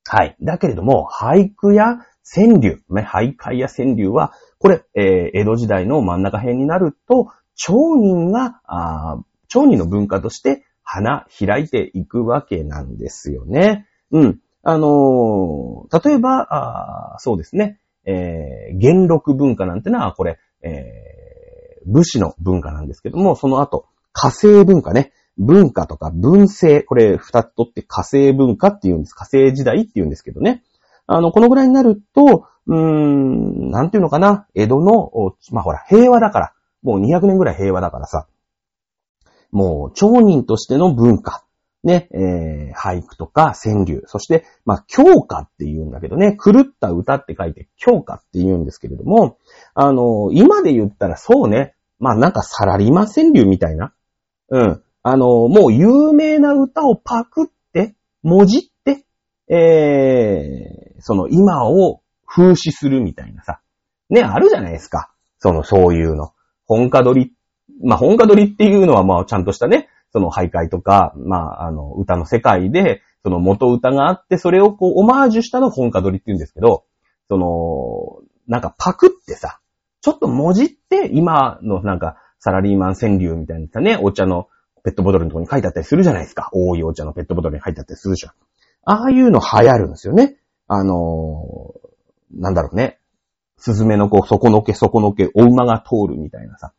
[0.07, 0.37] はい。
[0.41, 9.17] だけれども、俳句や川柳、ね、徘徊や川柳は、これ、えー、江戸時代の真ん中辺になると、町人が、あ
[9.49, 13.85] 町人の文化として花開いていくわけなんですよね。
[14.11, 14.39] うん。
[14.63, 25.11] あの、例えば、そうですね、えー、元禄文化なんてのは、これ、えー、武士の文化なんですけども、その後、火星文化ね。
[25.37, 29.13] 文化とか文政、これ二つとって火星文化って言うんです。
[29.13, 30.63] 火星時代って言うんですけどね。
[31.07, 35.11] あの、このぐらいになると、うーん、なんていうのかな、江戸の、
[35.51, 38.27] まあ、ほら、平和だから、もう200年ぐらい平和だからさ、
[39.51, 41.42] もう、町人としての文化、
[41.83, 49.37] ね、えー、俳句とか川柳、そして、まあ、教歌って言うんだけどね、狂った歌って書いて教歌って言うんですけれども、
[49.75, 53.93] あの、今で言ったらそうね、まあ、なんかサラリーマン川柳みたいな、
[54.49, 59.05] うん、あの、もう有名な歌をパクって、文字って、
[59.49, 63.59] えー、その今を風刺するみたいなさ。
[64.09, 65.11] ね、あるじゃないですか。
[65.39, 66.31] その、そういうの。
[66.65, 67.33] 本家取り。
[67.83, 76.85] まあ、本家取りっていうのはまあ、ちゃんとしたね、その徘徊とか、まあ、あの、歌の世界で、その元歌があって、それをこう、オマージュしたの本歌取りって言うんですけど、
[77.29, 79.59] その、なんかパクってさ、
[80.01, 84.49] ちょっともじって、今のなんか、サラリーマン川柳みたいなね、お茶の
[84.83, 86.49] ペットボトルのとこに書いてあったりするじゃないですか。
[86.51, 88.33] 多いお茶のペットボトルに書いてあったりするじゃん。
[88.85, 90.37] ああいうの流行るんですよね。
[90.67, 91.83] あのー
[92.35, 92.99] なんだろうね。
[93.57, 96.73] スズメの子、底のけ、底のけ、お馬が通るみたいなさ。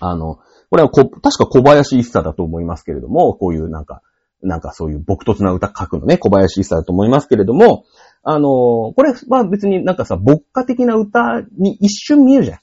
[0.00, 0.38] あの、
[0.70, 4.02] これはこ、確か小林一茶だと思いますけれども、こういうなんか、
[4.42, 7.84] なんかそういう朴突な歌書くのね、小林一茶だと思いますけれども、
[8.22, 12.58] あのこれは別になんかさ、牧歌的な歌に一瞬見えるじゃん。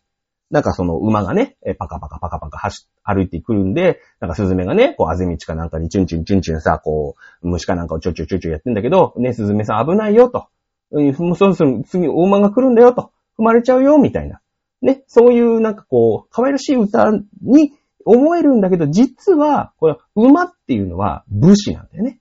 [0.50, 10.48] なんかその馬がね、パカパカパカパカ走歩いてくるんで、なんかスズメがね、こう、あぜ道かなんかにチュンチュンチュンチュンさ、こう、虫かなんかをちょちょちょちょやってんだけど、ね、スズメさん危ないよと。
[10.92, 13.12] うん、もうそろそろ次お馬が来るんだよと。
[13.38, 14.40] 踏まれちゃうよ、みたいな。
[14.82, 17.06] ね、そういうなんかこう、可愛らしい歌
[17.42, 17.74] に
[18.06, 22.20] 思えるんだけど、実は、これ、馬っていうのは武士なんだよね。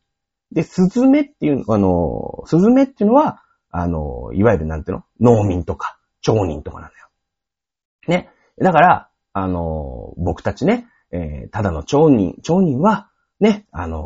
[0.52, 5.36] で、スズメっていう、あの、スズメっていうのは、あの、いわゆるなんていうの？
[5.36, 7.08] 農民とか、町人とかなんだよ。
[8.08, 8.30] ね。
[8.58, 14.00] だから、あの、僕たちね、えーただの町人、町人は、ね、あの、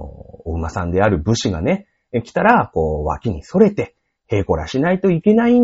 [0.44, 1.86] お馬さんである武士がね、
[2.24, 3.94] 来たら、こう、脇に反れて、
[4.26, 5.60] 平こらしないといけない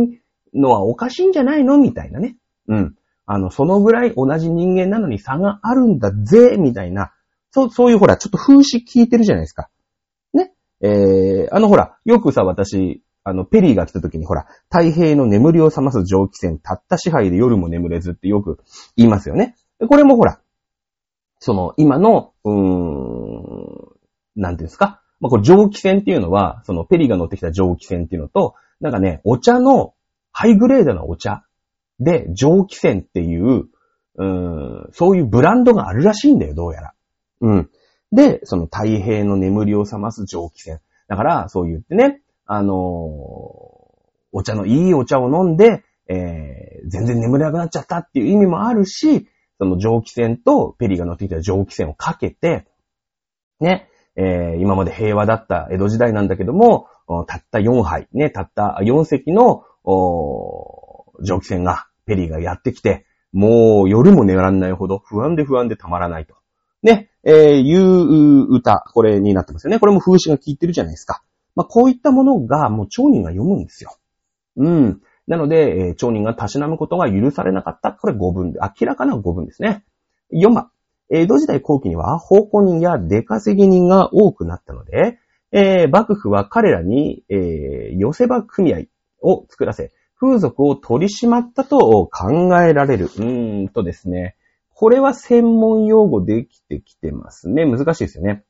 [0.55, 1.79] のはおかしいんじゃないの？
[1.79, 2.37] みたいなね。
[2.69, 2.95] うん。
[3.27, 7.13] あの、そのぐらい同じ人間なのに差があるんだぜ、みたいな。
[7.51, 9.69] そう、そういうほら、ちょっと風刺聞いてるじゃないですか。
[10.33, 10.53] ね？
[10.81, 18.61] えー、あのほら、よくさ、私、あの、ペリーが来た時にほら、太平の眠りを覚ます蒸気船、たった支配で夜も眠れずってよく
[18.97, 19.57] 言いますよね。
[19.89, 20.41] これもほら、
[21.41, 23.97] その、今の、うーん、
[24.37, 25.03] なんていうんですか？
[25.19, 29.95] まあ、これ蒸気船っていうのは、そのペリーが乗ってきた蒸気船っていうのと、なんかね、お茶の、
[30.31, 31.45] ハイグレードなお茶
[32.01, 33.65] で、蒸気船っていう、
[34.19, 36.95] うん、そういうブランドがあるらしいんだよ、どうやら。
[37.41, 37.71] うん。
[38.13, 40.81] で、その太平の眠りを覚ます蒸気船。
[41.09, 43.77] だから、そう言ってね、あのー
[44.33, 49.29] お茶のいいお茶を飲んで、えー、全然眠れなくなっちゃったっていう意味もあるし、
[49.59, 52.67] その蒸気船とペリーが乗ってきた蒸気船をかけて、
[53.61, 56.87] ね、えー今まで平和だった江戸時代なんだけども、
[57.27, 60.76] たった4杯、ね、たった4隻の、お
[61.23, 66.35] 蒸気船が、ペリーがやってきて、もう夜も寝らんないほど不安で不安でたまらないと。
[66.83, 69.79] ね、えーいう歌、これになってますよね。
[69.79, 71.23] これも風刺が効いてるじゃないですか。
[71.55, 73.97] まあ、こういったものがもう町人が読むんですよ。
[74.57, 75.01] うん。
[75.27, 77.93] なので、えー町人がたしなむことが許されなかった。
[77.93, 79.85] これ語文で、明らかな語文ですね。
[80.33, 80.71] 4番。
[81.09, 85.19] 江戸時代後期には、奉公人や出稼ぎ人が多くなったので、
[85.53, 88.83] えー幕府は彼らに、えー寄せ場組合
[89.23, 93.07] を作らせ、風俗を取り締まったと考えられる。
[93.07, 94.37] うーんとですね。
[94.75, 97.65] これは専門用語できてきてますね。
[97.65, 98.45] 難しいですよね。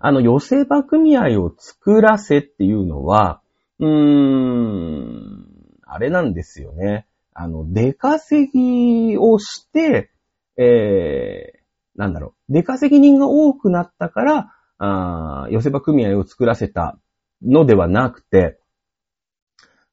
[0.00, 3.40] あの、寄せ場組合を作らせっていうのは、
[3.78, 5.46] うーん、
[5.84, 7.06] あれなんですよね。
[7.32, 10.10] あの、出稼ぎをして、
[10.56, 11.58] えー、
[11.98, 16.98] なんだろう、出稼ぎ人が多くなったから、あ寄せ場組合を作らせた
[17.42, 18.58] のではなくて、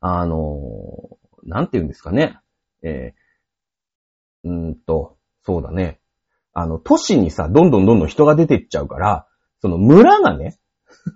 [0.08, 2.38] あのなんて言うんですかね。
[2.84, 6.00] えー、うんと、そうだね。
[6.54, 9.28] あの、都市にさ、どんどんどんどん人が出てっちゃうから、
[9.62, 10.60] その村がね、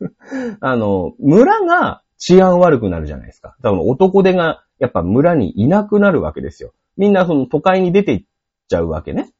[0.59, 3.55] あの、村が治安悪くなるじゃないですか。
[3.61, 6.73] だから男手がやっぱ村にいなくなるわけですよ。
[6.97, 8.25] みんなその都会に出ていっ
[8.67, 9.31] ちゃうわけね。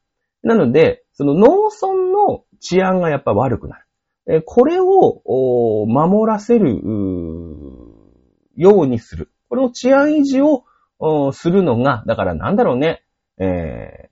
[0.44, 3.86] なので、その農村の治安がやっぱ悪くなる。
[4.26, 6.80] えこれを守らせる
[8.54, 9.32] ようにする。
[9.50, 13.02] この治安維持をするのが、だからなんだろうね。
[13.38, 14.10] えー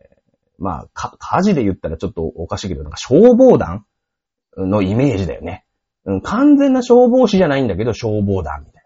[0.58, 3.86] まあ、か、火事で言ったらちょっとおかしいけど、なんか消防団
[4.56, 5.64] のイメージだよね。
[6.04, 8.82] うん、完全な消防士じゃないんだけど、消防団みたい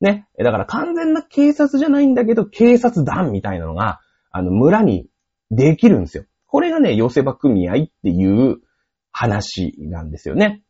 [0.00, 0.12] な。
[0.12, 0.28] ね。
[0.38, 4.00] だから完全な警察じゃないんだけど、警察団みたいなのが、
[4.30, 5.08] あの、村に
[5.50, 6.24] できるんですよ。
[6.46, 8.60] これがね、寄せ場組合っていう
[9.10, 10.62] 話なんですよね。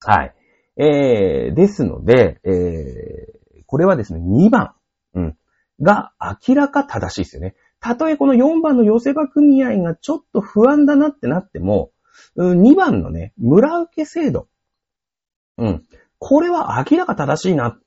[0.00, 0.34] はい。
[0.76, 3.41] えー、ですので、えー、
[3.72, 4.74] これはですね、2番、
[5.14, 5.36] うん、
[5.80, 6.12] が
[6.46, 7.54] 明らか正しいですよね。
[7.80, 11.90] たとえこの4番の寄せ場組合がちょっと不安だなってなっても、
[12.36, 14.46] 2番のね、村受け制度。
[15.56, 15.82] うん。
[16.18, 17.80] これは明らか正しいなっ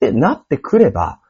[0.00, 1.20] てなってくれば、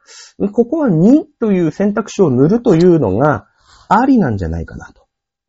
[0.53, 3.45] ここは2という選択肢を塗るというのが
[3.89, 5.05] ありなんじゃないかなと、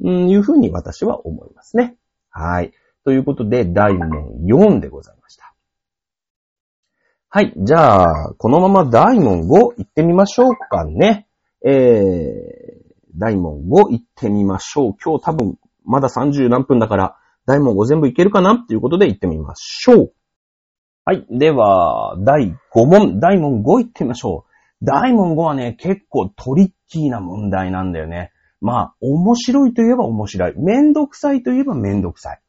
[0.07, 1.97] いうふうに私は思いますね。
[2.29, 2.75] はい。
[3.07, 5.50] ということで、大問4でございました。
[7.33, 7.55] はい。
[7.57, 11.29] じゃあ、このまま大問5行ってみましょうかね。
[11.65, 14.95] えー、大問5行ってみましょう。
[15.01, 17.17] 今日多分、まだ30何分だから、
[17.47, 18.55] 大問5全部いけるかな？
[18.55, 20.13] っていうことで行ってみましょう。
[21.05, 21.25] はい。
[21.31, 24.45] では、第5問、大問5いってみましょ
[24.83, 24.85] う。
[24.85, 28.33] 大問5はね、結構トリッキーな問題なんだよね。
[28.61, 30.55] まあ、面白いといえば面白い。
[30.57, 32.41] めんどくさいといえばめんどくさい。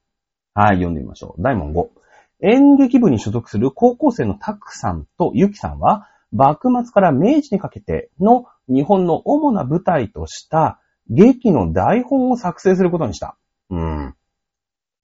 [0.56, 1.42] はい、読んでみましょう。
[1.44, 2.01] 大問5。
[2.42, 10.80] 演劇部に所属する高校生のタクさんとユキさんは、幕末から明治にかけての日本の主な舞台とした
[11.10, 13.38] 劇の台本を作成することにした。
[13.70, 14.16] うん。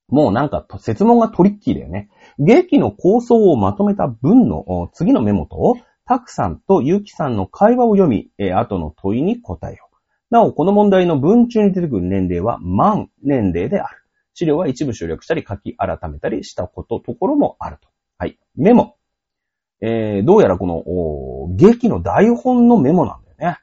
[0.07, 2.09] もうなんか説問がトリッキーだよね。
[2.39, 5.75] 劇の構想をまとめた文の次のメモと、
[6.05, 9.97] タクさんとユキさんの会話を読み、え後の問いに答えよう。
[10.29, 14.07] なお、この問題の文中に出てくる年齢は満年齢である。
[14.38, 17.89] 資料は一部省略したり書き改めたりしたこと、ところもあると。
[18.19, 18.38] はい。
[18.55, 18.95] メモ。
[19.81, 23.57] えー、どうやらこの、劇の台本のメモなんだよね。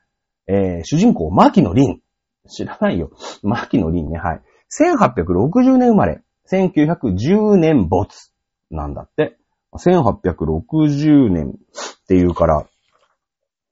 [0.49, 2.01] えー、主人公、牧野凛。
[2.49, 3.13] 知らないよ。
[3.45, 4.19] 牧野凛ね。
[4.19, 4.43] はい。
[4.77, 6.23] 1860年生まれ。
[6.51, 8.33] 1910年没。
[8.73, 9.37] なんだって。
[9.75, 12.67] 1860年っていうから、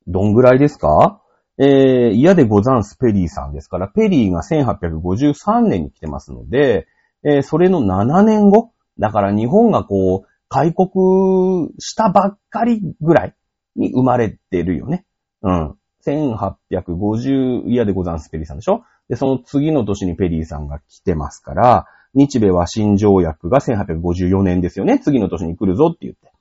[0.07, 1.21] どんぐらいですか？
[1.65, 6.89] えー、嫌でござんすペリーさんですから、ペリーが1853年に来てますので、
[7.25, 13.35] えー、それの7年後だから日本がこう、開国したばっかりぐらい
[13.77, 15.07] に生まれてるよね。
[15.43, 15.77] うん。
[16.05, 18.83] 1850、嫌でござんすペリーさんでしょ？
[19.09, 24.99] で、その次の年にペリーさんが来てますから、日米和親条約が1854年ですよね。
[24.99, 26.33] 次の年に来るぞって言って。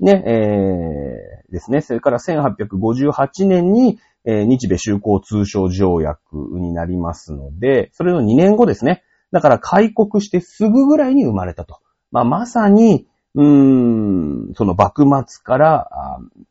[0.00, 1.80] ね、えー、ですね。
[1.80, 9.02] それから1858年に、えー、日米修好通商条約になりますので、それの2年後ですね。
[9.32, 11.78] だから開国してすぐぐらいに生まれたと。
[12.10, 15.88] まあ、まさに、うーん、その幕末から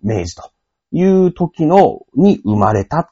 [0.02, 0.52] 明治と
[0.92, 3.10] いう時の、に生まれたっ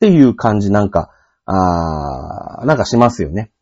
[0.00, 1.10] ていう感じなんか、
[1.44, 3.52] あなんかしますよね。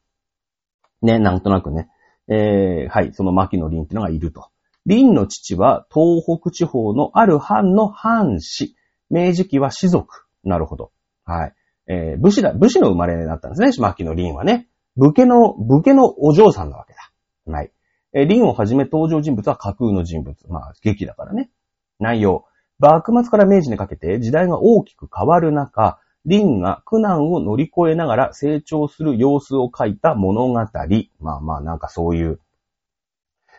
[1.02, 1.88] ね、なんとなくね。
[2.28, 4.48] えー、はい、その牧野林っていうのがいると。
[4.88, 8.74] 林の父は東北地方のある藩の藩士。
[9.10, 10.23] 明治期は士族。
[10.44, 10.92] なるほど。
[11.24, 11.54] はい。
[11.86, 14.68] えー、武士だ、武士の生まれだったんですね、牧野林はね。
[14.96, 17.10] 武家の、武家のお嬢さんなわけだ。
[17.52, 17.72] はい。
[18.14, 20.36] えー、林をはじめ登場人物は架空の人物。
[20.48, 21.50] まあ、劇だからね。
[21.98, 22.44] 内容。
[22.78, 30.54] 幕末から明治にかけて時代が大きく変わる中、林が苦難を乗り越えながら成長する様子を書いた物語。
[30.54, 32.40] まあまあなんかそういう、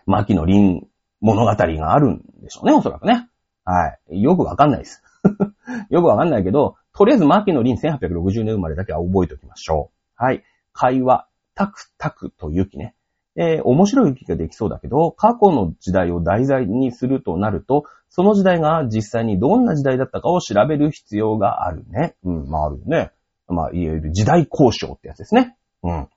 [0.06, 0.88] 牧野林
[1.22, 3.30] 物語があるんでしょうね、おそらくね。
[3.64, 4.22] はい。
[4.22, 5.02] よくわかんないです。
[5.90, 10.24] よくわかんないけど、とりあえず牧野林1860年生まれだけは覚えておきましょう。
[10.24, 10.44] はい。
[10.74, 12.96] 会話、タクタクと雪ね。
[13.38, 22.16] えー、面白い雪ができそうだけど、過去の時代を題材にするとなると、その時代が実際にどんな時代だったかを調べる必要があるね。
[22.24, 23.12] うん、まああるね。
[23.48, 25.58] まあ、いわゆる時代交渉ってやつですね。
[25.84, 26.08] うん。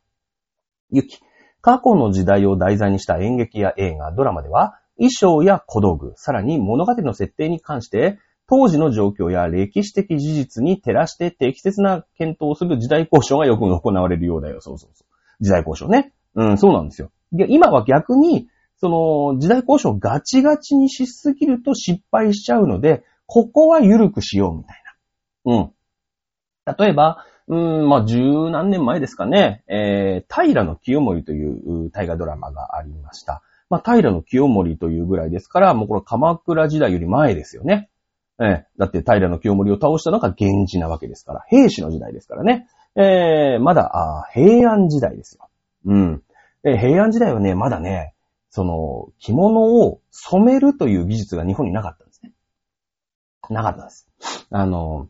[0.90, 1.18] 雪。
[1.61, 8.18] 過去の時代を題材にした演劇や映画、ドラマでは、衣装や小道具、さらに物語の設定に関して、
[8.49, 14.61] 当時の状況や歴史的事実に照らして適切な検討をする時代交渉がよく行われるようだよ。
[14.62, 15.44] そうそうそう。
[15.44, 16.12] 時代交渉ね。
[16.34, 17.11] うん、そうなんですよ。
[17.32, 24.82] 今は逆に、その、時代交渉ガチガチにしすぎると失敗しちゃうので、ここは緩くしようみたい
[25.44, 25.55] な。
[25.55, 25.72] うん。
[26.78, 33.42] 例えば、うん、まあ、十何年前ですかね、えー、平の清盛という大河ドラマがありました。
[33.68, 37.90] まあ、平の清盛というぐらいですから、もうこれ鎌倉時代より前ですよね。
[38.41, 42.68] えー、だって平の清盛を倒したのが源氏なわけですから、平氏の時代ですからね。
[42.97, 45.49] えー、まだ、あ平安時代ですよ。
[45.86, 46.22] うん。
[46.64, 48.14] え平安時代はね、まだね、
[48.51, 52.32] その、着物を染めるという技術が日本になかったんですね。
[53.51, 54.09] なかったです。
[54.51, 55.09] あの、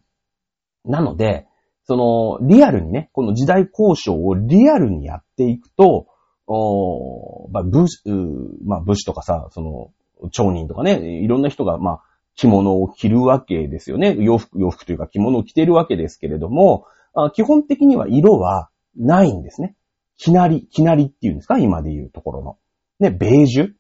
[0.85, 1.47] なので、
[1.85, 6.07] その、リアルにね、この時代交渉をリアルにやっていくと、
[6.47, 8.03] おまあ、武士、
[8.65, 12.03] まあ、武士とかさ、その、町人とかね、いろんな人が、まあ、
[12.39, 14.17] 着物を着るわけですよね。
[14.19, 16.87] 洋服、洋服というか着物を着てるわけですけれども、
[17.35, 19.75] 基本的には色はないんですね。
[20.17, 21.59] きなり、きなりっていうんですか？
[21.59, 22.57] 今で言うところの。
[23.01, 23.73] ね、ベージュ？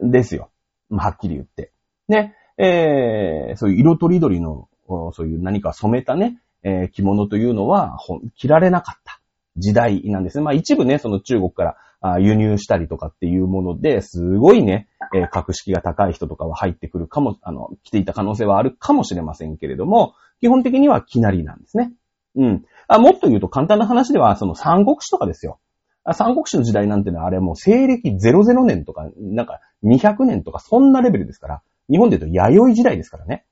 [0.10, 0.50] ですよ。
[0.90, 1.72] はっきり言って。
[2.08, 4.68] ね、えー、そういう色とりどりの、
[5.12, 7.98] そういう何か染めたね、えー、着物というのは、
[8.36, 9.20] 着られなかった
[9.56, 10.44] 時代なんですね。
[10.44, 21.92] まあ一部ね、その中国から輸入したりとかっていうもので、すごいね、えー、格式が高い人とかは入ってくるかも、あの、着ていた可能性はあるかもしれませんけれども、基本的にはきなりなんですね。
[22.36, 22.64] うん。
[22.88, 25.58] あもっと言うと簡単な話では、その三国志とかですよ。
[26.12, 33.44] 三国志の時代なんてのはあれはもう西暦00年とか、なんか200年とかそんなレベルですから、日本で言うと弥生時代ですからね。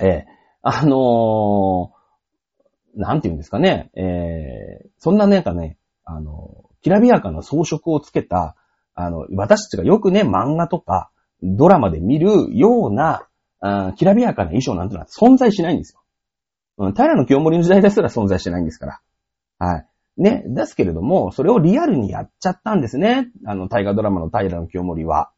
[0.00, 0.26] ええ
[0.62, 1.90] あのー、
[2.96, 3.90] なんて言うんですかね。
[3.94, 4.00] え
[4.84, 8.56] えそんななんかね、あのきらびやかな装飾をつけた、
[8.94, 11.10] あの、私たちがよくね、漫画とか、
[11.42, 13.26] ドラマで見るような、
[13.60, 16.02] あきらびやかな衣装なんてのは存在しないんですよ。
[16.76, 19.00] うん、平の清盛の時代ですら存在してないんですから。
[19.58, 19.86] はい。
[20.16, 23.30] ね、ですけれども、それをリアルにやっちゃったんですね。
[23.46, 25.30] あの、大河ドラマの平の清盛は。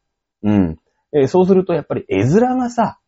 [0.42, 0.78] うん。
[1.12, 2.98] えー、そうすると、やっぱり絵面がさ、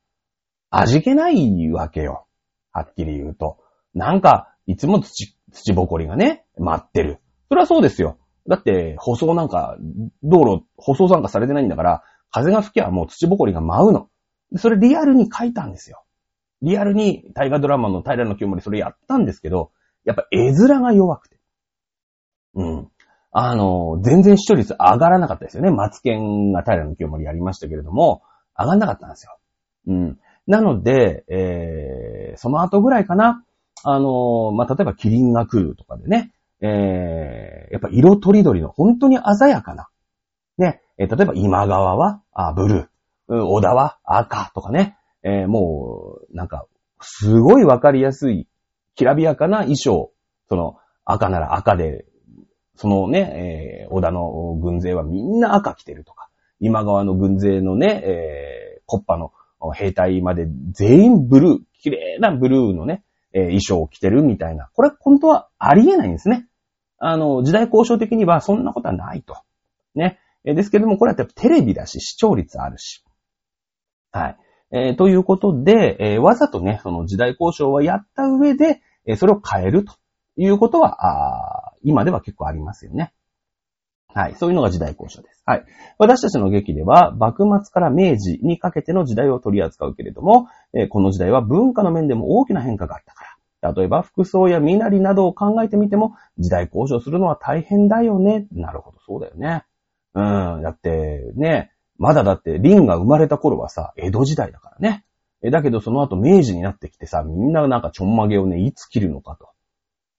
[0.70, 2.26] 味気ないわけよ。
[2.72, 3.58] はっきり言うと。
[3.98, 7.20] なんか、いつも土、土ぼこりがね、待ってる。
[7.48, 8.18] それはそうですよ。
[8.48, 9.76] だって、舗装なんか、
[10.22, 14.08] 道路、舗装参加されてないんだから、風が吹きゃもう土ぼこりが舞うの。
[14.56, 16.04] それリアルに書いたんですよ。
[16.62, 19.72] リアルに大河ドラマの平の清盛それやったんですけど、
[20.04, 21.38] やっぱ絵面が弱くて。
[22.54, 22.88] うん。
[23.30, 25.70] あの、全然視聴率上がらなかったですよね。
[25.70, 28.22] マツケンが平の清盛やりましたけれども、
[28.58, 29.38] 上がんなかったんですよ。
[29.88, 30.18] うん。
[30.46, 33.44] なので、えー、その後ぐらいかな。
[33.84, 39.88] あの、まあ、例えばキリンが来るとかでね、えー、やっぱ色とりどりの本当に鮮やかな。
[40.56, 46.66] ね、えー、例えば今川は、あ、ブルー、小田は赤とかね、えー、もう、なんか、
[47.00, 48.48] すごいわかりやすい、
[48.94, 50.10] きらびやかな衣装。
[50.48, 52.06] その、赤なら赤で、
[52.74, 56.28] そのね、えー、小田の軍勢はみんな赤着てるとか、
[56.60, 59.32] 今川の軍勢のね、えー、コッパの
[59.72, 63.02] 兵隊まで全員ブルー、綺麗なブルーのね、
[63.32, 64.70] えー、衣装を着てるみたいな。
[64.74, 66.46] これ本当はありえないんですね。
[66.98, 69.36] あの、時代交渉的にはそんなことはないと。
[69.94, 70.18] ね。
[70.44, 73.04] えー、ですけども、これはやっぱテレビだし、視聴率あるし。
[74.12, 74.36] はい。
[74.70, 79.94] えー、ということで、え、わざとね、その時代交渉はやった上で、え、それを変えると
[80.36, 83.14] いうことは、あ今では結構ありますよね。
[84.18, 84.34] はい。
[84.34, 85.42] そういうのが時代交渉です。
[85.46, 85.64] はい。
[85.96, 93.24] 私たちの劇では、幕末から明治にかけての時代を取り扱うけれども、えー、この時代は文化の面でも大きな変化があったか
[93.62, 93.72] ら。
[93.72, 98.48] 例えば、服装や身なりなどを考えてみても、時代交渉するのは大変だよね。
[98.50, 99.62] なるほど、そうだよね。
[100.14, 100.62] うん。
[100.62, 105.04] だって、ね、まだだって、リンが生まれた頃はさ、江戸時代だからね。
[105.42, 109.50] え、だけどその後明治になってきてさ、みんななんかちょんまげをね、いつ切るのかと。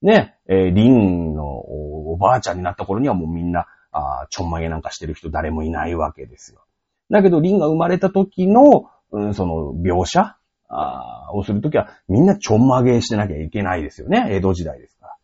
[0.00, 6.60] ね、えー、リンのおばあちゃんになった頃にはもうみんな、あちょんまげなんかしてる人誰もいないわけですよ。
[7.10, 10.36] だけど、リンが生まれた時の、うん、その、描写
[10.68, 14.26] あをするときは、みんなちょんまげしてなきゃいけないですよね。
[14.30, 15.16] 江戸時代ですから。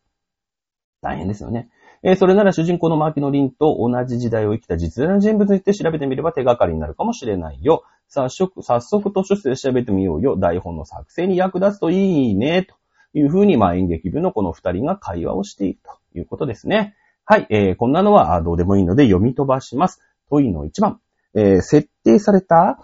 [1.01, 1.69] 大変ですよね。
[2.03, 7.83] えー、それなら主人公の牧野凛と同じ時代を生きた実在の人物にって調べてみれば手がかりになるかもしれないよ。
[8.09, 10.37] 早速、早速図書室で調べてみようよ。
[10.37, 12.63] 台本の作成に役立つといいね。
[12.63, 12.75] と
[13.13, 16.95] いうふうに、まあ演劇部のこの二人が会話をしているということですね。
[17.29, 20.01] はい、えー、こんなのはどうでもいいので読み飛ばします。
[20.29, 21.01] 問いの1番。
[21.35, 22.79] えー、設定された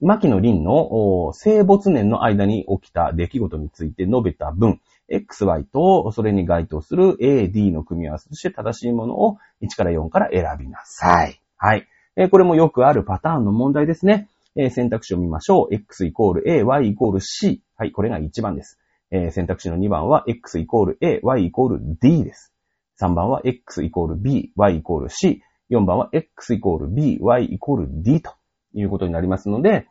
[0.00, 4.80] 牧野凛の生没年の間に起きた出来事について述べた文。
[5.10, 11.42] XY とそれに該当する A、D の組み合わせとして正しいものを1から4から選びなさい。
[11.56, 11.88] はい。
[12.14, 14.28] えこれもよくあるパターンの問題ですね。
[14.54, 15.74] え選択肢を見ましょう。
[15.74, 17.62] X イコール A、Y イコール C。
[17.76, 18.78] はい、これが1番です。
[19.10, 22.54] え選択肢の2番は X イコール A、Y イコール D です。
[23.00, 25.42] 3番は X イコール B、Y イコール C。
[25.70, 28.32] 4番は X イコール B、Y イコール D と
[28.74, 29.86] いうことになりますので、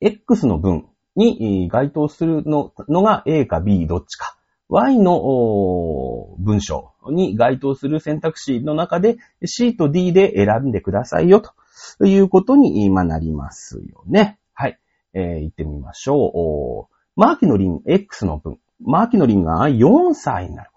[0.00, 2.72] X の分に該当するの
[3.02, 4.36] が A か B どっちか。
[4.68, 14.38] Y の文章に該当する選択肢の中で C と D で選んでくださいよということに今なりますよね。
[14.54, 14.80] はい。
[15.14, 17.20] えー、行ってみましょう。
[17.20, 18.58] マーキのリン X の分。
[18.80, 20.70] マーキのリンが4歳になる。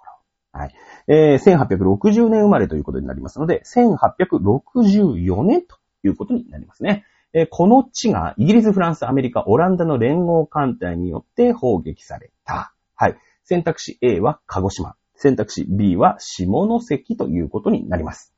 [0.52, 0.76] はい。
[1.08, 7.06] えー、1860年生まれということになりますので、1864年ということになりますね。
[7.34, 12.74] えこの地がイギリス、フランス、アメリカ、オランダの連合艦隊によって砲撃された。
[12.96, 13.18] はい。
[13.44, 14.96] 選択肢 A は鹿児島。
[15.16, 18.34] 選択肢 B は下関ということになります。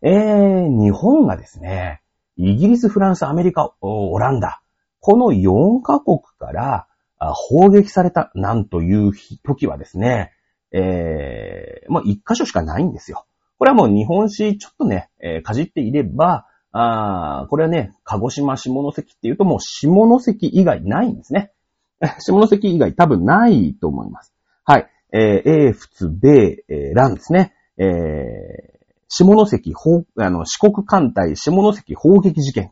[0.00, 2.00] えー、日本がですね、
[2.36, 4.62] イギリス、フランス、アメリカ、オランダ、
[5.00, 6.86] この4カ国から
[7.18, 9.12] 砲撃されたなんという
[9.42, 10.32] 時はですね、
[10.72, 13.26] えー、まあ、1箇所しかないんですよ。
[13.58, 21.52] これはもう日本史ちょっとね、えー、かじっていれば、ああこれはね、鹿児島下関っていうともう下関以外ないんですね。
[22.18, 24.32] 下関以外多分ないと思います。
[24.64, 24.88] はい。
[25.12, 27.52] えー、英仏米、えー、蘭ですね。
[27.76, 29.74] えー、下関、
[30.16, 32.70] あの、四国艦隊下関砲撃事件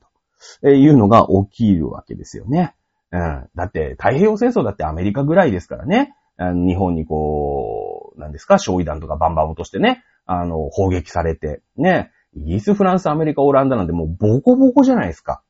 [0.62, 2.74] というのが起きるわけですよね。
[3.12, 3.48] うん。
[3.55, 6.14] だって、太平洋戦争だってアメリカぐらいですからね。
[6.41, 15.43] 日本にこう、何ですか、焼夷弾とかバンバン落としてね、あの、砲撃されて、ね、イギリス、フランス、アメリカ、オランダなんてもうボコボコじゃないですか。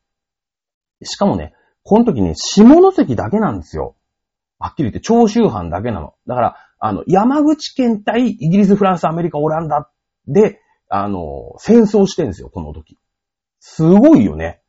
[1.02, 3.96] しかもね、この時ね、下関だけなんですよ。
[4.58, 6.14] はっきり言って長州藩だけなの。
[6.26, 9.90] だから、あの、山口県対イギリス、フランス、アメリカ、オランダ
[10.26, 12.98] で、あの、戦争してんですよ、この時。
[13.60, 14.60] すごいよね。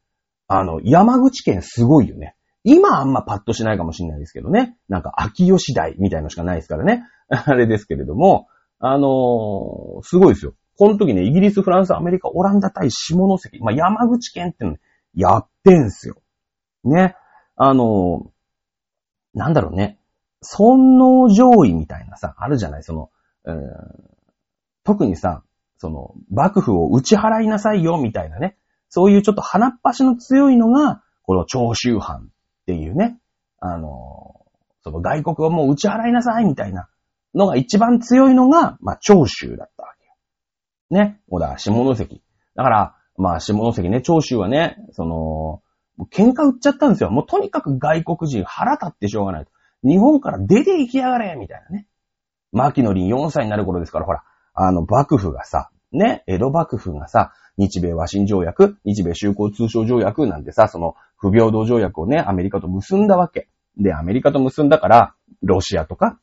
[0.47, 2.35] あの、山口県すごいよね。
[2.63, 4.77] 今あんまパッとしないかもしれないですけどね。
[4.87, 7.03] なんか、秋吉台みたいのしかないですからね。
[7.29, 8.47] あれですけれども、
[8.79, 10.53] あのー、すごいですよ。
[10.77, 14.77] この時ね、イギリス、フランス、アメリカ、オランダ対下関、まあ、山口県っての
[15.13, 16.15] やってんすよ。
[16.83, 17.15] ね。
[17.55, 19.99] あのー、なんだろうね。
[20.41, 22.83] 尊王上位みたいなさ、あるじゃない？
[22.83, 23.11] その、
[23.45, 23.61] うん、
[24.83, 25.43] 特にさ、
[25.77, 28.57] その、幕府を打ち払いなさいよ、みたいなね。
[28.89, 32.29] そういうちょっと鼻っ端の強いのが、この長州藩
[32.71, 33.17] っていうね。
[33.59, 34.45] あの、
[34.83, 36.87] その外国をもう打ち払いなさい、みたいな
[37.35, 41.03] のが一番強いのが、まあ、長州だったわけよ。
[41.03, 41.19] ね。
[41.29, 42.23] 小田、下関。
[42.55, 45.61] だから、まあ、下関ね、長州はね、その、
[46.11, 47.11] 喧嘩売っちゃったんですよ。
[47.11, 49.45] もうとにかく外国人腹立ってしょうがない。
[49.83, 51.87] 日本から出て行きやがれみたいなね。
[52.53, 63.49] 牧野林4歳になる頃ですから、ほら、あの、幕府がさ、ね、江戸幕府がさ、日米和親条約、日米修好通商条約なんてさ、その不平等条約をね、アメリカと結んだわけ。
[63.77, 66.19] で、アメリカと結んだから、ロシアとか、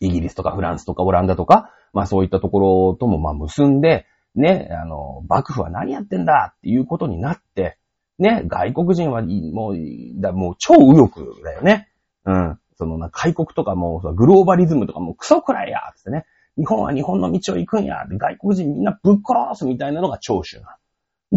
[0.00, 7.76] イギリスとかフランスとかオランダとか、まあそういったところともまあ結んで、ね、あの、幕府は何やってんだっていうことになって、
[8.18, 9.76] ね、外国人はもう、
[10.20, 11.88] だもう超右翼だよね。
[12.24, 12.58] うん。
[12.78, 16.24] そのな、開国とかも、グローバリズムとかもクソくらいやつってね。
[16.56, 18.06] 日本は日本の道を行くんや。
[18.06, 20.76] で、外国人みんなぶっ殺すみたいなのが長州な。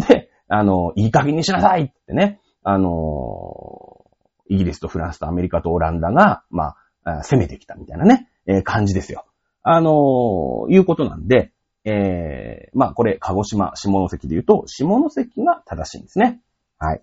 [0.08, 2.40] で、あの、いい加減にしなさいってね。
[2.62, 4.04] あの、
[4.48, 9.24] イギリスとフランスとアメリカとオランダが、まあ、攻めてきたみたいなね、えー、感じですよ。
[9.62, 11.52] あのいうことなんで、
[11.84, 16.40] えー、まあ、これ、鹿児島、下関で言うと、下関が正しいんですね。
[16.78, 17.02] はい。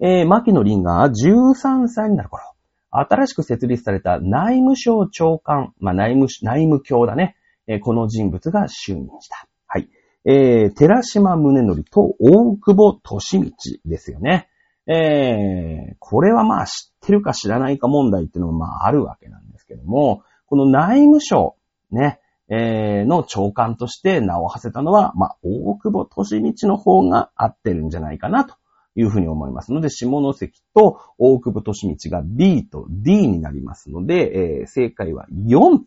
[0.00, 2.53] えー、牧野林が13歳になる頃、
[3.00, 7.36] 新しく設立された内務省長官、まあ、内務、内務卿だね。
[7.66, 9.48] え、この人物が就任した。
[9.66, 9.88] はい。
[10.24, 13.52] えー、寺島宗則と大久保利道
[13.84, 14.48] ですよね。
[14.86, 21.56] えー、これはまあ知ってるか知らないか問題っていうのもまああるわけなんですけども、この内務省、
[21.90, 28.54] ね、えー、の長官として名を馳せたのは、まあ、大久保利道の方が合ってるんじゃないかなと
[28.96, 35.80] いうふうに思いますので、下関と大久保利道が B と D になりますので、えー、正解は4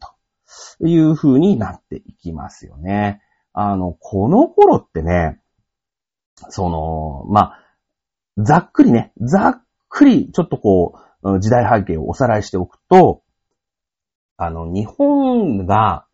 [0.80, 3.22] というふうになっていきますよね。
[3.54, 5.40] あの、この頃ってね、
[6.50, 7.64] その、まあ、
[8.38, 13.24] ざっくりね、ざっくりちょっとこう、時代背景をおさらいしておくと、
[14.38, 16.06] あの、日本が、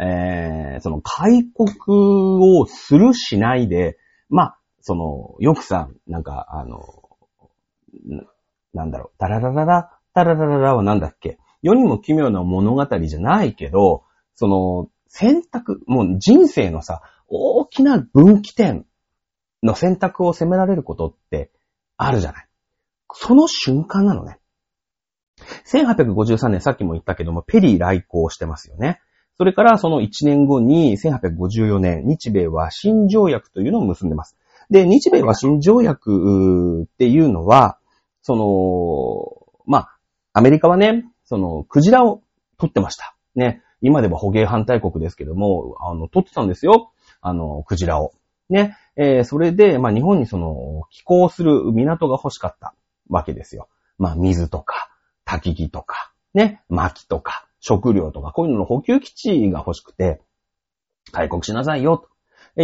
[0.00, 3.98] えー、その開国をするしないで、
[4.28, 6.80] まあ、その、よくさ、なんか、あの、
[8.06, 8.22] な
[8.74, 11.38] なんだろう、タララララ、タララララはなんだっけ？
[11.62, 14.04] 世にも奇妙な物語じゃないけど、
[14.34, 18.86] その、選択、もう人生のさ、大きな分岐点
[19.62, 21.50] の選択を責められることって
[21.96, 22.46] あるじゃない？
[23.12, 24.38] その瞬間なのね。
[25.72, 29.00] 1853年、さっきも言ったけども、ペリー来航してますよね。
[29.36, 34.36] それからその1年後に1854年、日米和親条約というのを結んでます。
[34.70, 37.78] で、日米和親条約っていうのは、
[38.22, 39.98] その、まあ、
[40.32, 42.22] アメリカはね、その、クジラを
[42.58, 43.16] 取ってました。
[43.34, 43.62] ね。
[43.80, 46.92] 今では捕鯨反対国ですけども、あの、取ってたんですよ。
[47.20, 48.12] あの、クジラを。
[48.50, 48.76] ね。
[48.96, 52.74] えー、それで、まあ、日本にその、寄港する港が欲しかった
[53.08, 53.68] わけですよ。
[53.98, 54.90] まあ、水とか、
[55.26, 60.20] 焚き木とか、ね、薪とか、食料とか、こういうのの補給基地が欲しくて、
[61.12, 62.08] 開国しなさいよ、と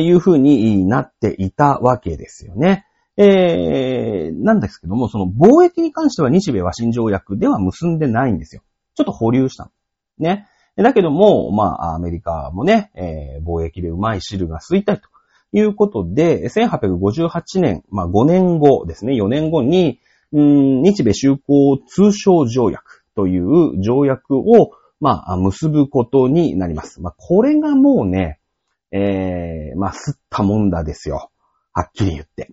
[0.00, 2.86] いうふうになっていたわけですよね。
[3.16, 8.62] えー、なんですけども、その貿易に関しては日米和親条約では結んでないんですよ。
[8.96, 9.70] ちょっと保留したの。
[10.18, 10.48] ね。
[10.76, 15.08] だけども、まあ、アメリカもね、えー、貿易でうまい汁が吸いたいと
[15.52, 20.00] いうことで、1858年、まあ5年後ですね、4年後に、
[20.32, 27.00] 日米修好通商条約という条約を、まあ、結ぶことになります。
[27.00, 28.40] まあ、これがもうね、
[28.94, 31.32] えー、まあ、吸ったもんだですよ。
[31.72, 32.52] はっきり言って。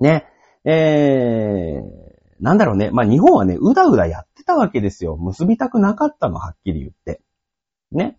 [0.00, 0.26] ね。
[0.64, 2.90] えー、なんだろうね。
[2.90, 5.16] まあ、日本はね、うだうだやってたわけですよ。
[5.16, 7.22] 結びたくなかったの、はっきり言って。
[7.92, 8.18] ね。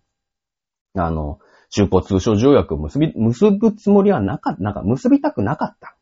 [0.94, 1.40] あの、
[1.70, 5.98] 中古通商条約を結び、結ぶつもりはなかった、なんか結びたくなかった。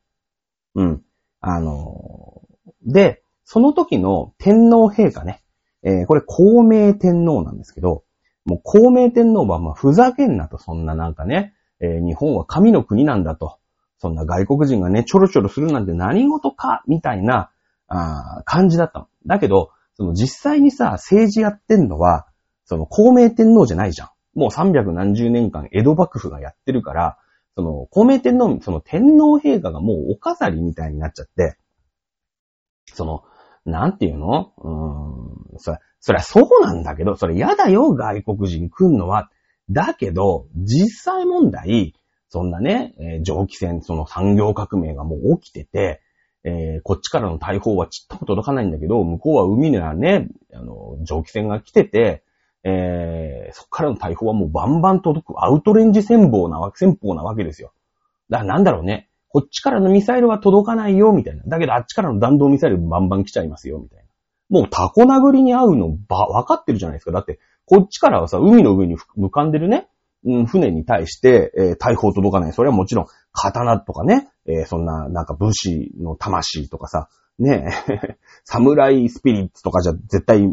[0.76, 1.02] うん。
[1.42, 2.44] あの、
[2.86, 5.44] で、その時の天皇陛下ね、
[5.82, 8.04] えー、これ孔明天皇なんですけど、
[8.46, 13.58] もう孔明天皇はまあふざけんなと、そんななんかね、えー、日本は神の国なんだと。
[14.00, 17.52] そんな外国人がね、ちょろちょろするなんて何事か、みたいな、
[17.88, 19.08] あ感じだったの。
[19.26, 22.28] だけど、その実際にさ、政治やってんのは、
[22.66, 24.10] その孔明天皇じゃないじゃん。
[24.36, 27.18] もう300何十年間江戸幕府がやってるから、
[27.56, 31.58] その、孔明天皇、その天皇陛下がもうお飾りみたいになっちゃって、
[32.88, 33.24] その、
[33.66, 34.52] なんていうの？
[34.58, 39.30] うーん、それ、そりゃそうなんだけど、それ嫌だよ、外国人来んのは。
[39.70, 41.94] だけど、実際問題、
[42.28, 46.02] そんなね、えー蒸気船、その産業革命がもう起きてて、
[46.44, 52.26] えーこっちからの大砲はちっとも届かないんだけど、向こうは海にはね、あの、蒸気船が来てて、
[52.66, 57.72] えーそっからの大砲はもうバンバン届く、アウトレンジ戦法なわけ、戦法なわけですよ。
[58.30, 59.08] だからなんだろうね。
[59.30, 61.44] こっちからのミサイルは届かないよ、みたいな。
[61.48, 64.03] だけどあっちからの弾道ミサイルバンバン来ちゃいますよ、みたいな。
[64.50, 67.12] もうタコ殴りに合うのば、分かってるじゃないですか。
[67.12, 69.88] だって、こっちからはさ、海の上に浮かんでるね、
[70.26, 72.54] うん、船に対して、えー大砲届かない。
[72.54, 80.44] それはもちろん、刀とかね、えーそんな、なんか武士の魂とかさ、ねえ、 侍スピリッツとかじゃ絶対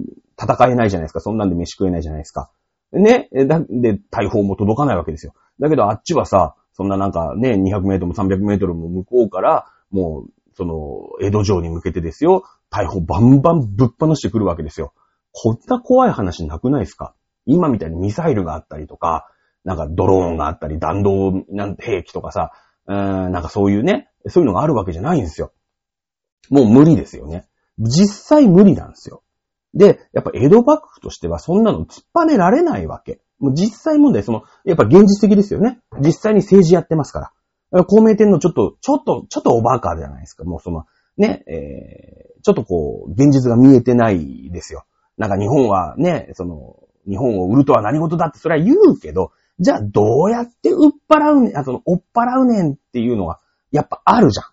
[0.40, 1.20] 戦えないじゃないですか。
[1.20, 2.50] そんなんで飯食えないじゃないですか。
[2.92, 5.34] ね、えだ、で、大砲も届かないわけですよ。
[5.60, 14.94] だけどあっちはさ、そんななんかね、200メートルも300メートルも向こうから、もう、その、江戸城に向けてですよ、大砲バンバンぶっ放してくるわけですよ。
[15.32, 17.14] こんな怖い話なくないですか？
[17.46, 19.28] 今みたいにミサイルがあったりとか、
[19.64, 22.52] なんかドローンがあったり、弾道なん兵器とかさ、
[22.86, 25.52] うーんなんかそういうね、そういうのがあるわけじゃないんですよ。
[26.48, 27.46] もう無理ですよね。
[27.78, 29.22] 実際無理なんですよ。
[29.74, 33.20] で、やっぱ江戸幕府としてはそんなの突っぱねられないわけ。
[33.38, 35.80] もう実際問題、その、やっぱ現実的ですよね。
[36.00, 37.32] 実際に政治やってますか
[37.72, 37.84] ら。
[37.84, 40.44] 公明天皇ちょっと、ちょっと、ちょっとおバカじゃないですか。
[40.44, 40.84] もうその、
[41.20, 44.84] ね、えー、ちょっとこう、現実が見えてないですよ。
[45.18, 53.38] なんか日本はね、その、日本を売るとは何事だってそれは言うけど、じゃあどうやって売っ払うねん、あその、追っ払うねんっていうのが、
[53.70, 54.44] やっぱあるじゃ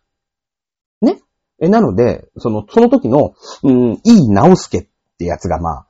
[1.06, 1.06] ん。
[1.06, 1.22] ね？
[1.60, 4.88] え、なので、その、その時の、うん、いい直輔っ
[5.18, 5.88] てやつが、まあ、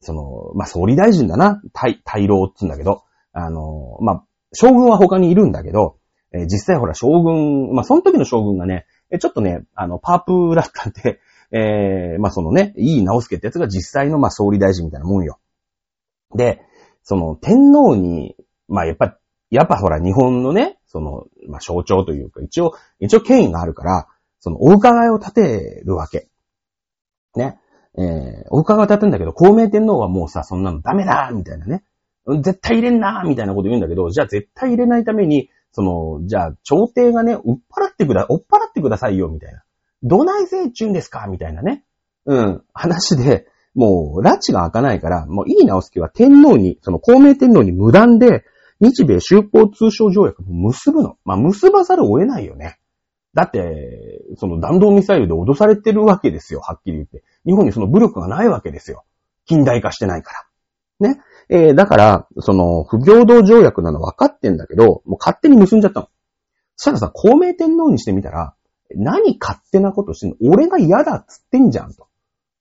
[0.00, 1.62] その、まあ、総理大臣だな。
[1.72, 5.98] 大、大老って言うんだけど、あの、まあ、将軍は他にいるんだけど、
[6.32, 11.20] えー実際ほら将軍、まあ、その時の将軍がね、えちょっとね、あの、パープだったんで、
[11.52, 15.38] えーまあ、そのね、いい直輔ってやつが実際の、まあ、総理大臣みたいなもんよ。
[16.34, 16.60] で、
[17.04, 18.36] その、天皇に、
[18.68, 19.16] まあ、やっぱ、
[19.50, 24.08] やっぱほら、日本のね、その、まあ、象徴というか、一応、一応権威があるから、
[24.40, 26.28] その、お伺いを立てるわけ。
[27.36, 27.60] ね。
[27.96, 31.84] えー、お伺いを立てるんだけど、孔明天皇はもうさ、そんなのダメだみたいなね。
[32.42, 39.62] 絶対入れんなみたいなこと言うんだけど、じゃあ絶対入れないために、その、じゃあ、朝廷がね、売っ払ってくだ、追っ払ってくださいよ、みたいな。
[40.02, 41.26] どないせいちゅんですか？
[41.26, 41.84] みたいなね。
[42.24, 48.46] うん、話で、もう、拉致が開かないから、もう、いい直輔は天皇に、その、孔明天皇に無断で、
[48.80, 51.18] 日米修好通商条約を結ぶの。
[51.26, 52.78] まあ、結ばざるを得ないよね。
[53.34, 57.22] だって、その弾道ミサイルで脅されてるわけですよ、はっきり言って。
[57.44, 59.04] 日本にその武力がないわけですよ。
[59.44, 60.32] 近代化してないか
[61.00, 61.10] ら。
[61.10, 61.20] ね。
[61.48, 66.08] えーだから、その、不平等条約なの分かってんだけど、もう勝手に結んじゃったの。
[66.76, 68.54] そしたらさ、孔明天皇にしてみたら、
[68.94, 70.36] 何勝手なことしてんの？
[70.52, 72.08] 俺が嫌だっつってんじゃんと。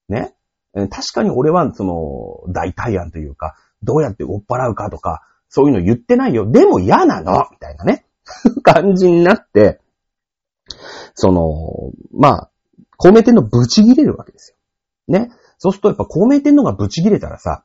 [0.10, 0.36] ね？
[0.74, 6.50] 確かに俺は、その、大対案というか、どうやって追っ払うかとか、そういうの言ってないよ。
[6.52, 8.06] でも嫌なのみたいなね。
[8.64, 9.80] 感じになって、
[11.14, 12.50] その、まあ、
[12.98, 14.58] 公明天皇ブチ切れるわけですよ。
[15.20, 15.32] ね？
[15.58, 17.64] そうするとやっぱ公明天皇がブチ切れたらさ、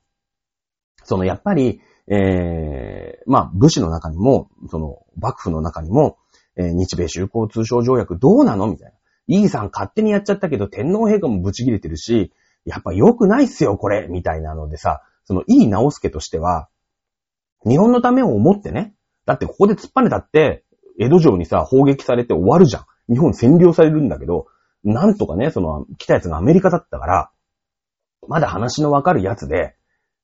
[1.05, 6.19] そのやっぱり、ええまあ武士の中にも、その幕府の中にも、
[6.57, 8.95] えー日米修好通商条約どうなのみたいな。
[9.27, 12.33] イーさん勝手にやっちゃったけど天皇陛下もブチ切れてるし、
[12.65, 16.69] やっぱ良くないっすよこれみたいなのでさ、そのいい直輔としては、
[17.67, 18.95] 日本のためを思ってね。
[19.27, 20.65] だってここで突っぱねたって、
[20.99, 22.85] 江戸城にさ、砲撃されて終わるじゃん。
[23.13, 24.47] 日本占領されるんだけど、
[24.83, 27.31] なんとかね、その、来たやつがアメリカだったから、
[28.29, 29.77] まだ話のわかるやつで、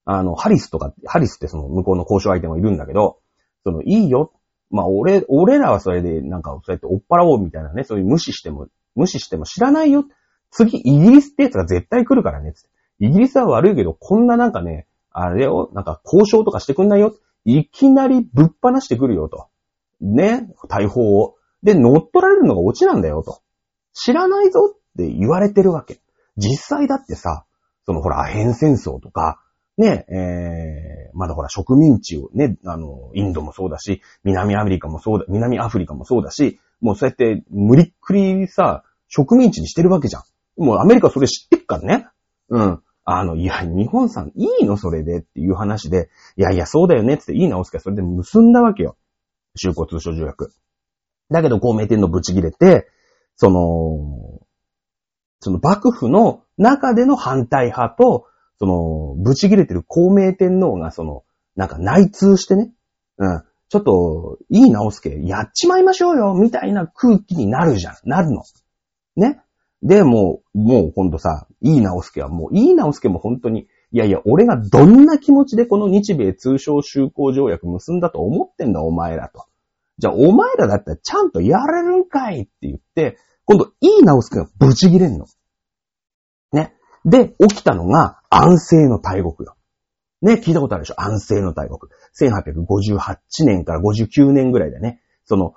[0.07, 3.19] あの、ハリスとか、ハリスってその向こうの交渉相手もいるんだけど、
[3.65, 4.33] その、いいよ。
[4.71, 10.05] まあ、俺、俺らはそれで、なんか、そうやって追っ払おうみたいなね、そういう無視しても、無視しても知らないよ。
[10.51, 12.69] 次、イギリスってやつが絶対来るからね、つって。
[13.01, 17.17] イギリスは悪いけど、こんななんかね、あれを、なんか交渉とかしてくんないよ。
[17.45, 19.49] いきなりぶっ放してくるよと。
[20.01, 21.37] ね、大砲を。
[21.63, 23.41] で、乗っ取られるのがオチなんだよと。
[23.93, 26.01] 知らないぞって言われてるわけ。
[26.37, 27.45] 実際だってさ、
[27.87, 29.41] そのほら、アヘン戦争とか、
[29.79, 40.23] ね、えー、まだほら植民地をね、あの、インドもそうだし、南アメリカもそうだ、南アフリカもそうだし、もうそうやって無理っくりさ、植民地にしてるわけじゃん。
[40.57, 42.09] もうアメリカそれ知ってっからね。
[42.49, 42.83] うん。
[43.05, 48.97] あの、いや、日本さんいいのそれでっていう話で、いやいや、そうだよねってっていいな、オスカそれで結んだわけよ。
[49.55, 50.53] 修好通商条約。
[51.31, 52.89] だけど、公明天皇ぶち切れて、
[53.37, 54.41] その、
[55.41, 58.27] その幕府の中での反対派と、
[58.59, 61.25] その、ぶち切れてる公明天皇が、その、
[61.57, 62.73] なんか内通してね、
[63.19, 67.95] うん、ちょっと、いい直輔、やっちまいましょうよ、みたいな空気になるじゃん。
[68.05, 68.43] なるの。
[69.17, 69.41] ね。
[69.83, 79.47] で、もう、もうほんとさ、いい直輔はもう、いい直輔も本当に、いやいや、俺がどんな気持ちでこの日米通商修好条約結んだと思ってんだ、お前らと。
[79.99, 85.27] じゃあ、お前らだったらちゃんとやれるんかいって言って、今度、いい直輔がブチ切れんの。
[87.07, 89.57] で、起きたのが、安政の大国よ。
[90.23, 91.01] ね、聞いたことあるでしょ？
[91.01, 91.91] 安政の大国。
[92.19, 95.01] 1858年から59年ぐらいだね。
[95.25, 95.55] その、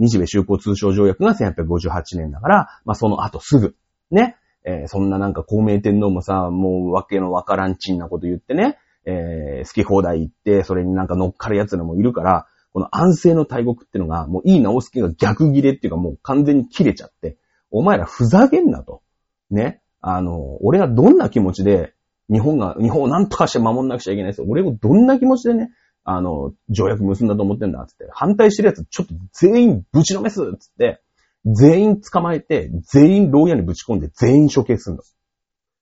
[0.00, 3.74] 日米修好通商条約が1858年だから、まあ、その後すぐ。
[4.10, 4.36] ね？
[4.64, 17.38] えー、そんななんか公明天皇もさ、もうわけのわからんちんなこと言ってね、えー、好き放題言って、それになんか乗っかる奴らもいるから、この安政の大国ってのが、もういい直輔が逆切れっていうかもう完全に切れちゃって、
[17.70, 19.02] お前らふざけんなと。
[19.50, 19.80] ね？
[20.08, 21.92] あの、俺がどんな気持ちで、
[22.30, 25.70] 日本が、日本を何とかして守んなくちゃいけないですよ俺をどんな気持ちでね、
[26.04, 28.06] あの、条約結んだと思ってんだ、つって。
[28.12, 31.02] 反対してるやつ、ちょっと全員ぶちのめすつって、
[31.44, 35.02] 全員捕まえて、全員牢屋にぶち込んで、全員処刑するの。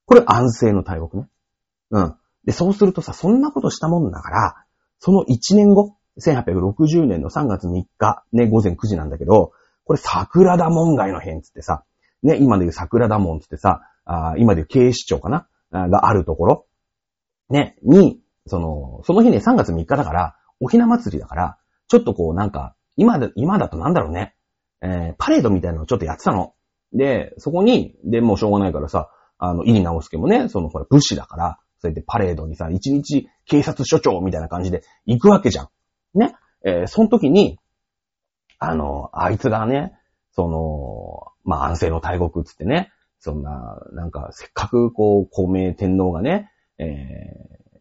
[0.07, 1.29] これ安政の大国ね。
[1.91, 2.14] うん。
[2.47, 4.55] で、そうするとさ、そんなことしたもんだから、
[5.01, 9.53] その1年後、1860年の3月3日、ね、午前9時なんだけど、
[9.85, 11.85] これ桜田門外の変つってさ、
[12.22, 15.48] ね、今でいう桜田門つってさ、あ今で警視庁かな？
[15.88, 16.66] があるところ、
[17.50, 24.36] ね、に、その、その日ね、3月3日だから、沖縄祭りだから、ちょっとこうなんか、今だ、今だとなんだろうね、
[24.82, 26.55] えー、パレードみたいなのをちょっとやってたの。
[26.92, 35.68] で、そこに、で、もうしょうがないからさ、あの、入直輔もね、その、ほら、武士だから、それでパレードにさ、一日警察署長みたいな感じで行くわけじゃん。
[36.14, 36.34] ね？
[36.64, 37.59] えー、その時に、
[38.59, 39.92] あの、あいつがね、
[40.32, 42.90] その、まあ、安政の大国つってね、
[43.25, 46.85] そんな、なんか、せっかく、こう、公明天皇がね、え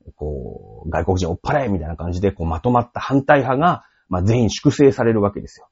[0.08, 5.68] ー、こう、外国人追っ払えみたいな感じで、こう、まとまった反対派が、まあ、全員粛清されるわけですよ。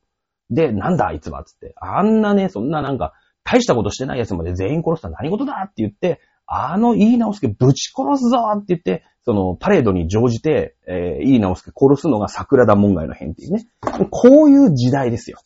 [0.49, 1.73] で、なんだあいつはつって。
[1.77, 3.13] あんなね、そんななんか、
[3.45, 13.67] 大したことしてない奴まで全員殺したら何事だって言って、あの、いい直輔ぶち殺すぞって言って、その、パレードに乗じて、えー、いい直輔殺すのが桜田門外の変っていうね。
[14.09, 15.37] こういう時代ですよ。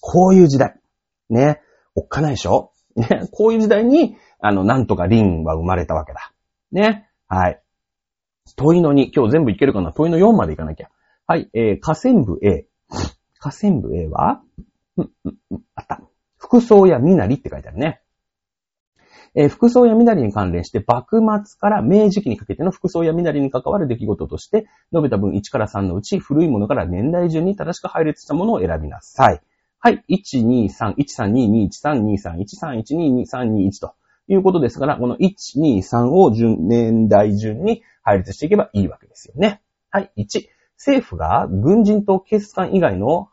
[0.00, 0.78] こういう時代。
[1.28, 1.60] ね。
[1.94, 2.71] おっかないでしょ？
[2.96, 6.32] ね、こういう時代に、あの、なんとかリンは生まれたわけだ。
[6.72, 7.08] ね。
[7.28, 7.62] はい。
[8.56, 9.10] 問いの2。
[9.14, 9.92] 今日全部いけるかな？
[9.92, 10.90] 問いの4までいかなきゃ。
[11.26, 11.48] はい。
[11.54, 12.66] えー、河川部 A。
[13.38, 14.42] 河川部 A は、
[14.96, 16.02] うん、うん、うん、あった。
[16.36, 18.00] 服装や身なりって書いてあるね。
[19.34, 29.40] えー、服装や身なりに関連して、幕末から明治期にかけての服装や身なりに関わる出来事として、述べた分1から3のうち、古いものから年代順に正しく配列したものを選びなさい。
[29.84, 30.04] はい。
[30.08, 30.94] 123、
[33.26, 33.96] 132231312123121と
[34.28, 39.60] いうことですから、この123を順、年代順に配列していけばいいわけですよね。
[39.90, 40.12] はい。
[40.16, 43.26] 1、政府が軍人と警察官以外の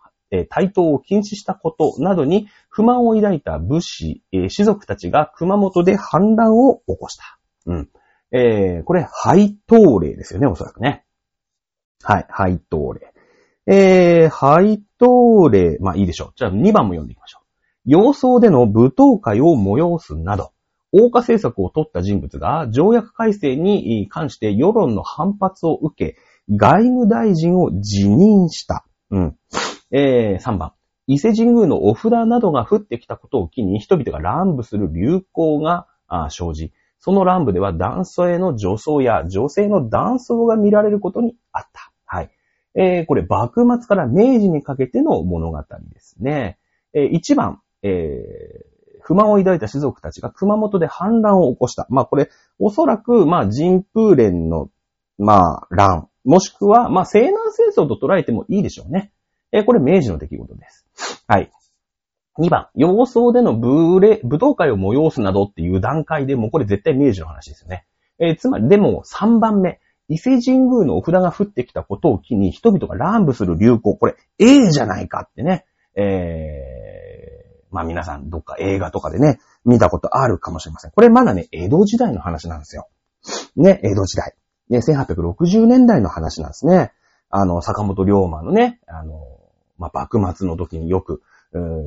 [0.50, 7.38] 対等を禁止したことなどに不満を抱いた武士、士族たちが熊本で反乱を起こした。
[7.68, 7.90] うん。
[8.32, 11.06] えー、これ、配当例ですよね、おそらくね。
[12.02, 13.14] はい、配当例。
[13.66, 16.32] えー、配当例、まあいいでしょう。
[16.36, 17.46] じゃあ2番も読んでいきましょう。
[17.86, 20.52] 様相での舞踏会を催すなど、
[20.92, 26.18] 大化政策を取った人物が条約改正に関して世論の反発を受け、
[26.56, 28.86] 外務大臣を辞任した。
[29.12, 29.38] うん。
[29.92, 30.74] えー、3番。
[31.06, 35.88] 伊勢神宮のお札などが降ってきたことを機に人々が乱舞する流行が
[36.30, 41.92] 生じ、その乱舞では男性の女装や女性の男装が見られることにあった。
[42.06, 42.32] はい。
[42.76, 46.58] えー、これ、幕末から明治にかけての物語ですね。
[46.94, 51.88] えー、1番、えー、不満を抱いた士族たちが熊本で反乱を起こした。
[51.90, 54.70] まあこれ、おそらく、まあ神風連の、
[55.18, 59.12] まあ乱、もしくは、まあ西南戦争と捉えてもいいでしょうね。
[59.52, 60.86] えー、これ明治の出来事です。
[61.28, 61.52] はい。
[62.38, 67.86] 2番、洋装での武礼、武道会を催すなどっていう段階でもうこれ絶対明治の話ですよね。
[68.20, 69.80] えー、つまり、でも3番目、
[70.10, 80.92] 伊勢神宮のお札が降ってきたことを機に人々が乱舞する流行、これ A じゃないかってね、えー、まあ皆さんどっか映画とかでね、見たことあるかもしれません。
[80.92, 82.88] これまだね、江戸時代の話なんですよ。
[83.56, 84.34] ね、江戸時代。
[84.70, 86.92] ね、1860年代の話なんですね。
[87.30, 89.24] あの、坂本龍馬のね、あの、
[89.78, 91.22] まあ、幕末の時によく、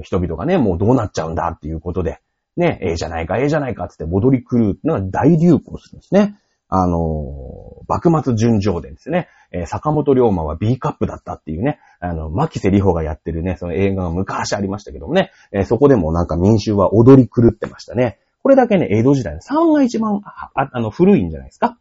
[0.03, 2.21] 人々がね、もうどうなっちゃうんだっていうことで、
[2.57, 6.37] ね、ええじゃないか、ええじゃないかってって戻り狂うってのが大流行するんですね。
[6.69, 9.29] あの、幕末純情伝ですね。
[9.51, 18.19] えー、坂本龍馬は B カップだったっていうね、あの、牧瀬里穂がやってるね、その映画が昔ありましたけどもね、えー、そこでもなんか民衆は踊り狂ってましたね。
[18.43, 21.79] これだけね、江戸時代の3が一番、ああの、古いんじゃないですか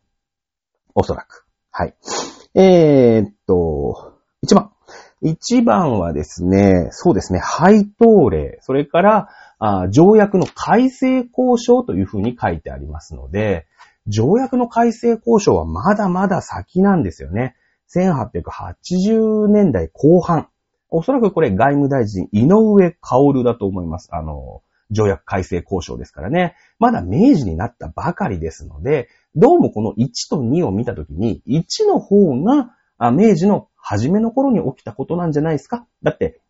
[0.93, 1.45] おそらく。
[1.71, 1.95] はい。
[2.53, 4.13] えー、っと、
[4.45, 4.71] 1番。
[5.23, 13.67] 1番はですね、そうですね、配当例、それからあ条約の改正交渉というふうに書いてありますので、
[14.07, 17.55] 条約の改正交渉はまだまだ先なんですよね。
[17.95, 20.47] 1880年代後半。
[20.89, 24.09] おそらくこれ外務大臣井上薫だと思います。
[24.11, 26.55] あの、条約改正交渉ですからね。
[26.79, 36.41] まだ明治になったばかりですので、どうもこの1と2を見たときに、1の方が明治の初めの頃に起きたことなんじゃないですかだって、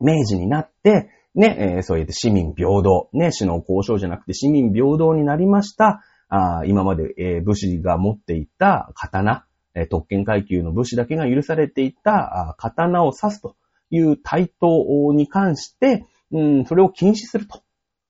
[0.00, 6.02] 明治になって、ね、えー、そうやって市民平等、ね、首脳交渉じゃなくて市民平等になりました。
[6.34, 13.54] あ今まで、え、武士が持っていた刀、え、特権階級の武士だけが許されていたあ刀を刺すと
[13.90, 17.60] いう対等に関して、うん、それを禁止すると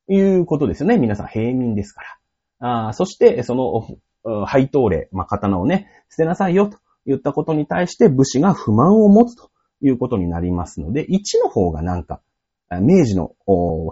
[0.08, 0.98] いうことですよね。
[0.98, 2.02] 皆さん平民ですか
[2.60, 2.88] ら。
[2.88, 9.50] あそして、その、配当例、まあ、刀をね、捨てなさいよと言ったことに対して武士が不満を持つと
[9.80, 12.20] いうことになりますので、1の方がなんか、
[12.70, 13.32] 明治の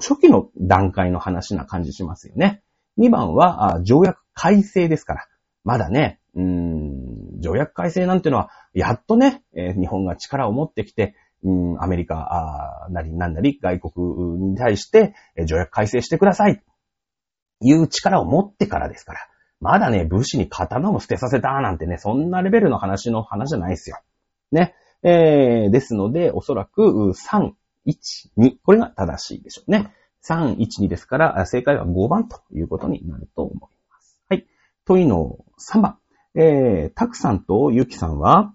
[0.01, 2.63] 初期の段階の話な感じしますよね。
[3.01, 5.27] 2番は条約改正ですから。
[5.65, 14.07] まだね、うーん条約改正なんてのは、やっとね、えー、日本が力を持ってきて、うん、アメリカなりなんなり外国
[14.51, 16.63] に対して、えー、条約改正してください。
[17.63, 19.21] いう力を持ってからですから。
[19.61, 23.99] まだね、武士に刀を捨てさせたなんてね、そんなレベルの話の話じゃないですよ。
[24.53, 24.75] ね。
[25.03, 26.83] えー、ですので、おそらく
[27.15, 27.53] 3、
[27.87, 28.57] 1、2。
[28.65, 29.93] これが正しいでしょうね。
[30.27, 34.23] 3、1、2ですから、正解は5番ということになると思います。
[34.29, 34.47] はい。
[34.85, 35.99] 問いの3番。
[36.35, 38.55] えー、たくさんとゆきさんは、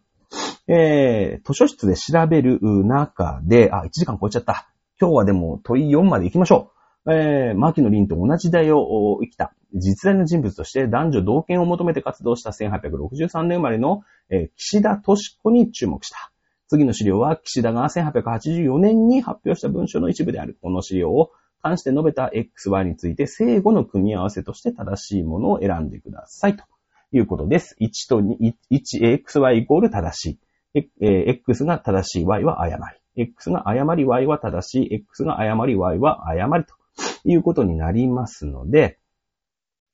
[0.68, 4.70] えー、図書室で調べる中で、あ、1時間超えちゃった。
[5.00, 6.72] 今日はでも問い4まで行きましょ
[7.06, 7.12] う。
[7.12, 16.32] えー、牧野林と同じ時代を生きた実在の人物として男女同権を求めて活動した1863年生まれの、えー、岸田敏子に注目した。
[16.68, 20.58] 次の資料は岸田が1884年に発表した文書の一部である。
[20.62, 21.32] この資料を
[21.66, 26.56] 関して述べた XY について正誤の組み合わせとして正しいものを選んでください。
[26.56, 26.64] と
[27.12, 27.76] いうことです。
[27.82, 30.40] 1と2、1、XY イコール正し
[30.76, 30.90] い。
[31.02, 33.24] X が正しい Y は誤り。
[33.24, 34.94] X が誤り Y は正しい。
[34.94, 36.76] X が誤り Y は誤りと
[37.24, 39.00] いうことになりますので、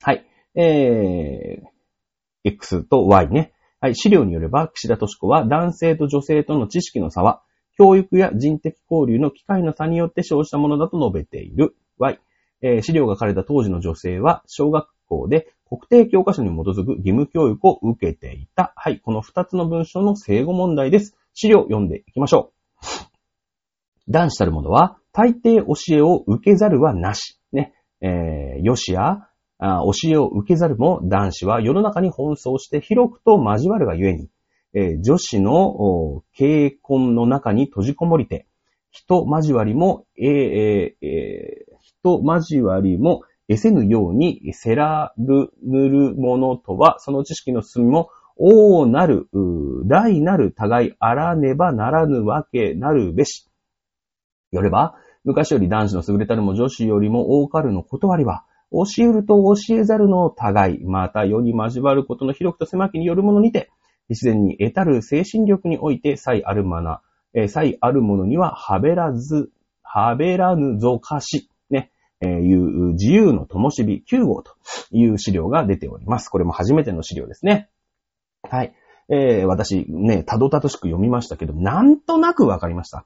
[0.01, 0.25] はい。
[0.55, 1.67] えー、
[2.43, 3.53] X と Y ね。
[3.79, 3.95] はい。
[3.95, 7.43] 資料によれば、岸田敏子は男性と女性との知識の差は、
[7.81, 11.75] 教育や人的交流の機会の差によって生じたものだと述べている。
[11.97, 12.19] Y。
[12.61, 18.71] えー、資料が書かれた当時の女性は、小学校で国定教科書に基づく義務教育を受けていた。
[18.75, 18.99] はい。
[18.99, 21.17] この二つの文章の正誤問題です。
[21.33, 22.51] 資料を読んでいきましょ
[24.07, 24.11] う。
[24.11, 27.39] 男子たる者は、大抵教えを受けざるはなし。
[27.51, 27.73] ね。
[27.99, 29.27] えー、よしや、
[29.59, 34.29] 教えを受けざるも男子は世の中に奔走して広くと交わるがゆえに、
[34.73, 38.47] えー、女子の結婚の中に閉じこもりて、
[38.89, 49.27] 人交わりも、えーえー、人交わりも得せぬようにせらる、ぬるものとは、その知識の進みも、大なる、
[49.85, 53.47] 大なる互いあらねばならぬわけなるべし。
[54.51, 63.69] よれば、昔より男子の優れたるも女子よりも多かるの断りは、教えると教えざるの互い、また世に交わることの広くと狭きによるものにて、
[64.09, 67.01] 自然に得たる精神力において、才あるまな、
[67.33, 69.51] えー、才あるものには、はべらず、
[69.83, 71.91] はべらぬぞかし、ね、
[72.21, 74.55] えー、いう自由の灯火9号と
[74.91, 76.29] いう資料が出ております。
[76.29, 77.69] これも初めての資料ですね。
[78.43, 78.73] はい。
[79.09, 83.05] えー、私ね、たどたどしく読みましたけど、なんとなくわかりました。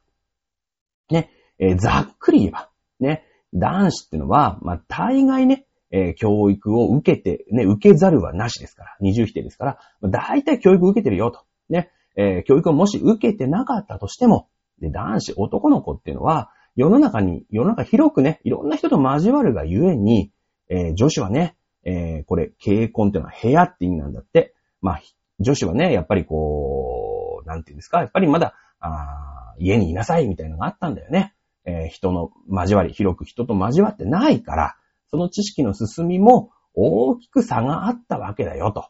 [1.09, 2.69] ね、えー、ざっくり言えば、
[2.99, 3.23] ね、
[3.53, 9.79] 男子ってのは、まあ、大概ね、えー、教育を受けて、ね、受けざるはなしですから、二重否定ですから、
[10.09, 11.41] 大体教育を受けてるよと。
[11.69, 20.31] ね、えー、教育をもし受けてなかったとしても、で、男子、男の子っていうのは、世の中に、世の中広くね、いろんな人と交わるがゆえに、
[20.69, 21.55] えー、女子はね、
[21.85, 24.53] えー、これ、結婚っていうのは部屋って意味なんだって。
[24.81, 25.01] まあ、
[25.39, 31.33] 女子はね、やっぱりこう、なんていうんですか、やっぱりまだ、あ家にいなさいみたいなのがあったんだよね。
[31.65, 34.75] えー、人の交わり、広く人と交わってないから、
[35.15, 38.89] その知識の進みも大きく差があったわけだよ、と。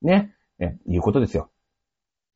[0.00, 0.34] ね。
[0.58, 1.50] え、いうことですよ。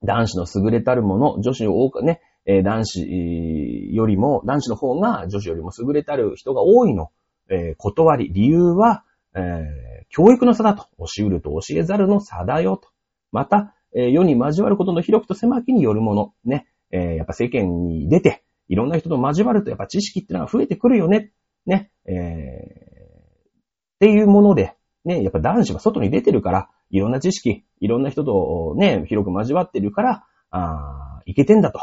[0.03, 7.11] 男子の優れたるもの、女子を多くね、え、男子よりも、男子の方が女子よりも優れたる人が多いの。
[7.49, 10.86] えー、断り、理由は、えー、教育の差だと。
[10.99, 12.88] 教えると教えざるの差だよと。
[13.32, 16.34] また、えー、世に交わることの広くと狭きによるもの。
[16.45, 16.66] ね。
[16.91, 21.32] え、やっぱ世間に出て、いろんな人と交わるとやっぱ知識ってのは増えてくるよね。
[21.64, 21.91] ね。
[22.05, 22.99] えー、
[24.01, 31.80] っていうもので、ね、やっぱ男子は外に出てるから、いろんな知識、いろんな人とね、広く交わってるから、ああいけてんだと。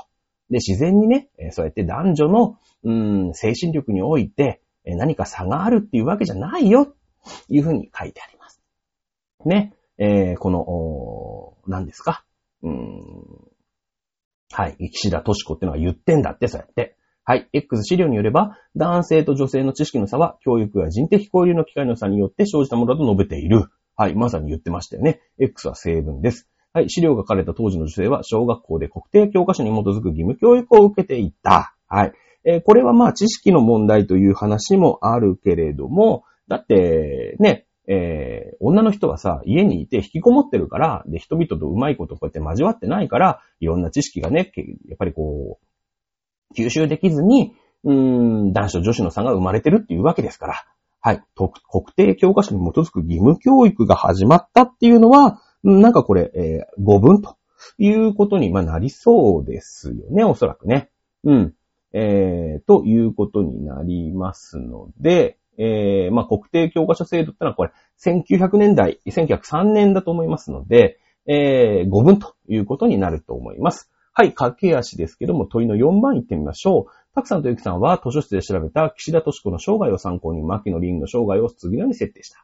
[0.49, 6.95] で、自然にね、そうやって男女の、うん、精神力において、何か差があるっていうわけじゃないよ、
[7.49, 8.59] いうふうに書いてあります。
[9.45, 12.23] ね、えー、この、お何ですか？
[12.63, 13.23] うん、
[14.51, 16.96] はい、岸田敏子ってのが言ってんだって、そうやって。
[17.29, 17.49] はい。
[17.51, 23.65] X 資料によれば、男性と女性の知識の差は、教育や人的交流の機会の差によって生じたものだと述べている。
[23.97, 24.15] はい。
[24.15, 25.19] まさに言ってましたよね。
[25.37, 26.47] X は成分です。
[26.71, 26.89] はい。
[26.89, 31.75] 資料が書かれた当時の女性は、小学校で国定教科書に基づく義務教育を受けていた。
[31.89, 32.13] はい。
[32.45, 44.53] えー、これはまあ知識の問題という話もあるけれども、だって、ね、えー、女の人はさ、家にいて引きこもってるから、で、人々とうまいことこうやって交わってないから、いろんな知識がね、
[44.87, 45.67] やっぱりこう、
[46.55, 50.65] 吸収できずに、うん、男子と女子の差が生まれてるっていうわけですから、
[50.99, 51.21] はい。
[51.35, 51.51] 国
[51.95, 57.37] 定教科書に基づく義務教育が始まったっていうのは、なんかこれ、えー、語文と
[57.77, 60.89] いうことに、まなりそうですよね、おそらくね。
[61.23, 61.53] うん。
[61.93, 67.71] えー、ということになりますので、えー、まあ、国定教科書制度ってのはこれ、
[68.03, 73.89] 1900年代、1903年だと思いますので、えー、5分ということになると思います。
[74.19, 77.13] はい、駆け足ですけども、問いの4番行ってみましょう。
[77.13, 82.43] たくさんとゆきさんは図書室で調べた岸田敏子の生涯を参考に、牧野林の生涯を次のように設定した。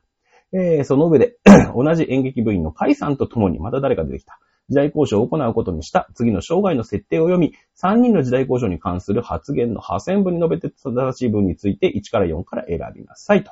[0.54, 1.38] えー、その上で、
[1.76, 4.38] 同じ演劇部員の甲斐さんと共にまた誰か出てきた。
[4.70, 13.52] 時代交渉を行うことにした次の生涯の設定を読み、3人の時代交渉に関する発言の破線文に述べて正しい文について1から4から選びなさいと。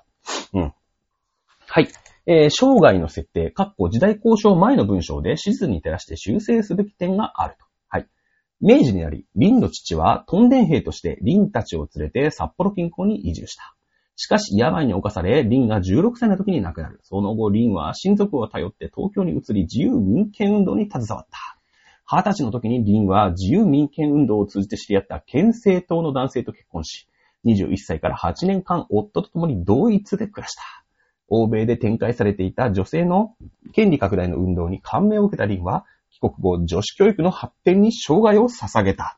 [0.54, 0.74] うん。
[1.66, 1.88] はい。
[2.28, 7.71] えー、生涯の設定、括弧時代交渉前の文章で史実に照らして修正すべき点があると。
[8.62, 13.76] 明治になり、林の父はトンデン兵として林たちを連れて札幌近郊に移住した。
[14.16, 17.00] しかし、病に侵され、リンが16歳の時に亡くなる。
[17.02, 21.58] その後、リンは親族を頼って東京に移り、自由民権運動に携わった。
[22.16, 27.08] 20歳の時にリンは自由民権運動を通じて知り合った県政党の男性と結婚し、
[27.46, 30.62] 21歳から8年間夫と共に同一で暮らした。
[31.30, 33.34] 欧米で展開されていた女性の
[33.74, 35.86] 権利拡大の運動に感銘を受けたリンは、
[36.22, 39.18] 国後女子教育の発展に生涯を捧げた。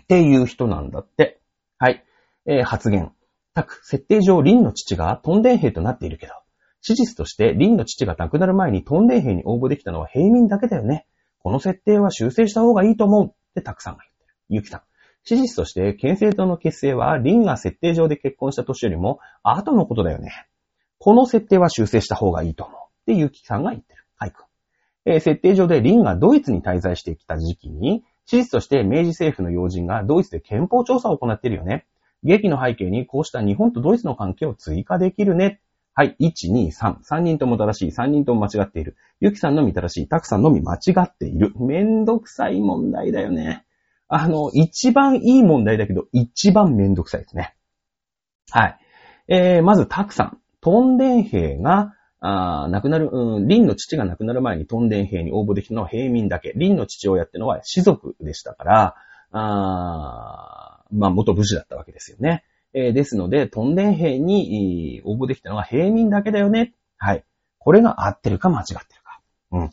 [0.00, 1.40] っていう人なんだって。
[1.78, 2.04] はい。
[2.46, 3.12] えー、発言。
[3.54, 6.32] たく、設定上、林の父がトンデン兵となっているけど、
[6.80, 11.06] 史実として林の父が亡くなる前にトンデン兵に応募できたのは平民だけだよね。
[11.40, 14.34] この設定は修正した方がいいと思うってたくさんが言ってる。
[14.48, 14.82] ゆきさん。
[15.24, 20.30] 史実として、県政党の結成は林が設定上で結婚した年よりも後のことだよね。
[20.98, 22.78] この設定は修正した方がいいと思う。
[22.78, 24.04] ってゆきさんが言ってる。
[24.16, 24.45] はいくん。
[25.06, 31.86] えー、設定上で林がドイツに滞在してきた時期に、史実として明治政府の要人がドイツで憲法調査を行っているよね。
[32.24, 35.60] 劇の背景にこうした日本とドイツの関係を追加できるね。
[35.94, 36.96] はい、1、2、3。
[36.98, 37.96] 3人とも正しい。
[37.96, 38.96] 3人とも間違っている。
[39.20, 40.08] ゆきさんのみ正しい。
[40.08, 41.54] たくさんのみ間違っている。
[41.58, 43.64] めんどくさい問題だよね。
[44.08, 47.54] あの、一番いい問題だけど、一番めんどくさいですね。
[48.50, 48.78] はい。
[49.28, 50.38] えー、まず、たくさん。
[50.60, 56.52] トンデン兵が、あ亡くなる、うん、リンの父が亡くなる前にトンデン兵に応募できたのは平民だけ。
[56.56, 58.94] リンの父親ってのは士族でしたから、
[59.32, 62.44] あまあ、元武士だったわけですよね。
[62.72, 66.74] えー、ですので、トンデン兵に応募できたのは平民だけだよね。
[66.96, 67.24] はい。
[67.58, 69.20] これが合ってるか間違ってるか。
[69.52, 69.70] うん。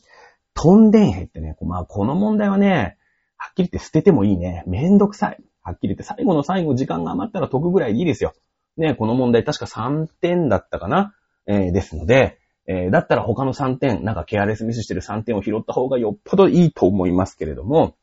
[0.53, 2.97] トンデン兵ってね、まあ、この問題はね、
[3.37, 4.63] はっきり言って捨ててもいいね。
[4.67, 5.43] めんどくさい。
[5.61, 8.33] はっきり言って最後の最後時間が余ったら解くぐらいでいいですよ。
[8.77, 11.13] ね、この問題確か3点だったかな。
[11.45, 17.95] えー、ですので、えー、だったら他の3点、なんかケアレスミスしてる3点を拾った方がよっぽどいいと思いますけれども、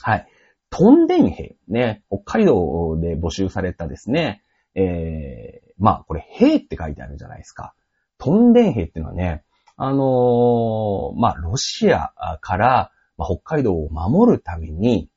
[0.00, 0.26] はい。
[0.70, 4.42] トンデン兵、ね、北海道で募集されたですね、
[4.74, 7.74] えー、まあ、これ、兵って書いてあるじゃないですか。
[8.18, 9.44] トンデン兵っていうのはね、
[9.76, 15.08] あのー、まあ、ロシアから、まあ、北海道を守るために、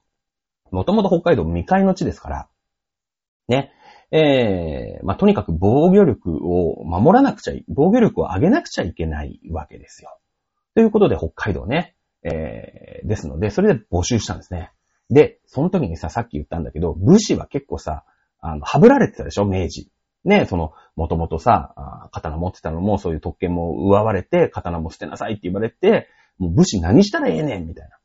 [0.71, 2.49] もともと北海道未開の地ですから、
[3.47, 3.71] ね、
[4.11, 10.17] えー、まあ、とにかく防御力を守らなくちゃい、防御力を上げなくちゃいけないわけですよ。
[10.75, 14.71] ということで北海道ね、えー、ですので、それで募集したんですね。
[15.09, 18.03] で、その時にさ、さっき言ったんだけど、武士は結構さ、
[18.39, 19.89] あの、はぶられてたでしょ明治。
[20.23, 27.97] ね、その、もともとさ、刀持ってたのも、そういう特権も奪われて、刀も捨てなさいって言われて、もう武士何したらええねんみたいな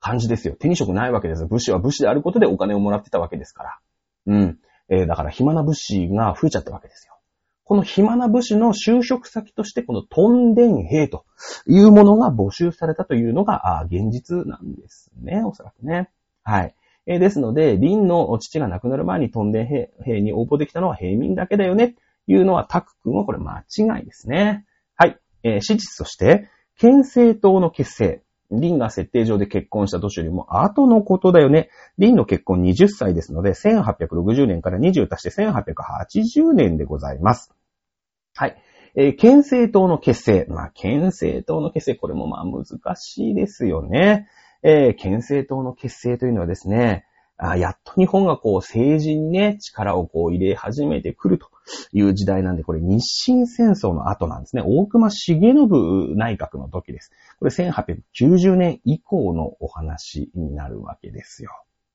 [0.00, 0.56] 感じですよ。
[0.58, 1.48] 手に職ないわけですよ。
[1.48, 3.78] 武士は武士であることでお金をもらってたわけですから。
[4.26, 4.58] うん。
[4.92, 7.14] えー、だから暇な武士が増えちゃったわけですよ。
[7.64, 11.24] この暇な武士の就職先として、このトンデン兵と
[11.66, 15.42] いうものが募集されたというのが、あ現実なんですね。
[15.46, 16.10] おそらくね。
[16.42, 16.74] はい。
[17.06, 21.96] えー、ですので、林の父が亡くなる前にトンデン兵に応募できたのは平民だけだよね。
[22.26, 24.66] というのはタク君はこれ間違いですね。
[24.96, 25.18] はい。
[25.42, 28.22] えー、史実として、県政党の結成。
[28.60, 31.70] リンが設定上で結婚した年よりも後のことだよね。
[31.98, 37.52] リンの結婚20歳ですので、1860年から20足して1880年でございます。
[38.34, 38.56] はい。
[38.94, 40.46] えー、県政党の結成。
[40.48, 44.28] まあ、県政党の結成、これもまあ難しいですよね。
[44.62, 47.06] えー、県政党の結成というのはですね、
[47.44, 51.48] あやっと日本がこう政治にね、力をこう入れ始めてくると
[51.92, 54.62] いう時代なんで、これ日清戦争の後なんですね。
[54.64, 55.40] 大隈重信
[56.16, 57.10] 内閣の時です。
[57.40, 61.50] これ1890年以降のお話になるわけですよ。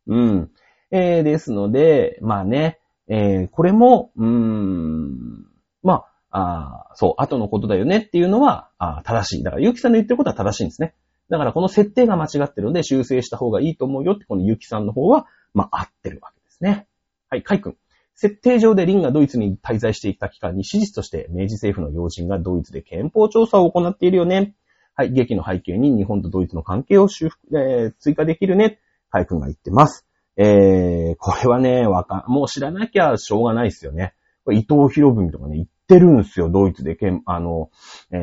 [0.07, 0.51] うん。
[0.91, 5.45] えー、ですので、まあね、えー、これも、うーん、
[5.81, 9.43] まあ、あそう、後のことだよねっていうのは、あ正しい。
[9.43, 10.93] だから、ゆきさんの言ってることは正しいんですね。
[11.29, 16.87] だからこの設定が間違ってるので修正した方がいいと思うよってこのゆきさんの方は、まあ合ってるわけですね。
[17.29, 17.77] はい、かいくん。
[18.15, 24.55] 設定上でリンがドイツに滞在していた期間に史実として明治政府の要人がドイツで憲法調査を行っているよね。
[24.95, 28.79] はい、劇の背景に日本とドイツの関係を修復、えー、追加できるね。
[29.11, 30.07] かいくんが言ってます。
[30.37, 34.13] えー、これはね、わか、もう知らなきゃしょうがないですよね。
[34.45, 37.69] これ伊藤博文とかね、言ってるんですよ、ドイツで、けんあの、
[38.11, 38.21] えー、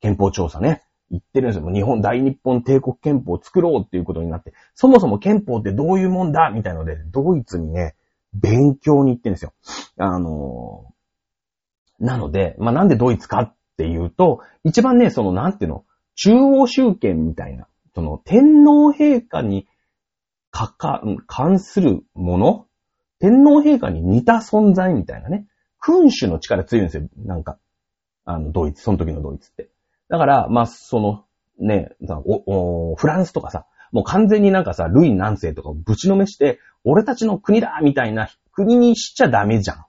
[0.00, 0.84] 憲法調査ね。
[1.10, 1.62] 言ってるんですよ。
[1.62, 6.50] もう日本大日本帝国憲法を作ろうっていうことになって、そもそも憲法ってどういうもんだ？
[6.50, 7.96] みたいので、ドイツにね、
[8.32, 9.52] 勉強に行ってるんですよ。
[9.96, 15.84] あのー、なので、まあ、なんでドイツかっていうと、一番ね、その、なんていうの、
[16.14, 19.66] 中央集権みたいな、その、天皇陛下に
[20.50, 22.66] かか、関するもの？
[23.18, 25.46] 天皇陛下に似た存在みたいなね。
[25.80, 27.08] 君主の力強いんですよ。
[27.24, 27.58] なんか、
[28.24, 29.70] あの、ドイツ、その時のドイツって。
[30.10, 31.24] だから、まあ、その、
[31.58, 31.92] ね、
[32.26, 39.84] お、お、フランスとかさ、もう完全になんかさ、ルイ南西とかぶちのめして、俺たちの国だみたいな国にしちゃダメじゃん。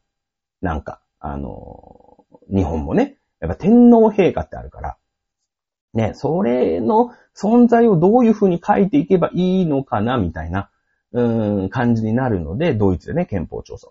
[0.61, 4.97] なんか、あの、日本もね、やっぱ天皇陛下ってあるから、
[5.93, 10.69] ね、それの存在をどういうふうに書いていけばいいのかな、みたいな、
[11.13, 13.87] うーん、感じになるので、ドイツでね、憲法調査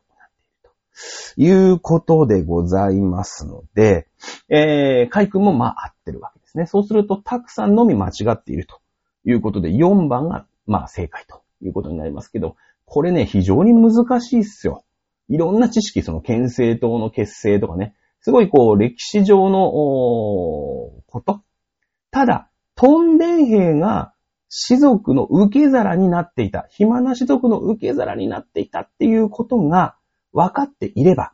[1.37, 4.07] いうことでございますので、
[4.49, 6.67] えー、カイ君もまあ合ってるわけですね。
[6.67, 8.81] そうすると、たくさんのみ間違っていると
[9.25, 14.85] いうことで、4番がまあ正解ということになりますけど、これね、非常に難しいっすよ。
[15.29, 21.41] いろんな知識、その県政党の結成とかね、すごいこう、歴史上の、こと。
[22.11, 24.13] ただ、トンデン兵が
[24.49, 29.97] 士族の受け皿になっていた、暇な士族の受け皿になっていたっていうことが、
[30.32, 31.32] 分かっていれば、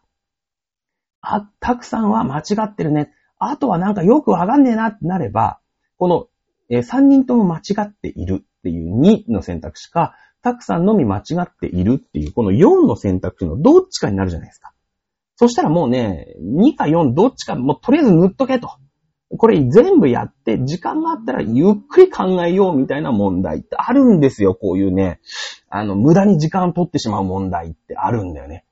[1.20, 3.12] あ、たくさんは間違ってるね。
[3.39, 5.59] あとはなんかよくわかんねえなってなれば、
[5.98, 6.28] この、
[6.70, 14.73] えー、3人とも間違っているっていう2の選択肢か、たくさんのみ間違っているっていう、この4の選択肢のどっちかになるじゃないですか。
[15.36, 18.70] そしたらもうね、2か4どっちか、もうとりあえず塗っとけと。
[19.36, 24.55] これ全部やって、時間があったらゆっくり考えようみたいな問題ってあるんですよ。
[24.55, 25.20] こういうね、
[25.68, 28.66] あの、無駄に時間を取ってしまう問題ってあるんだよね。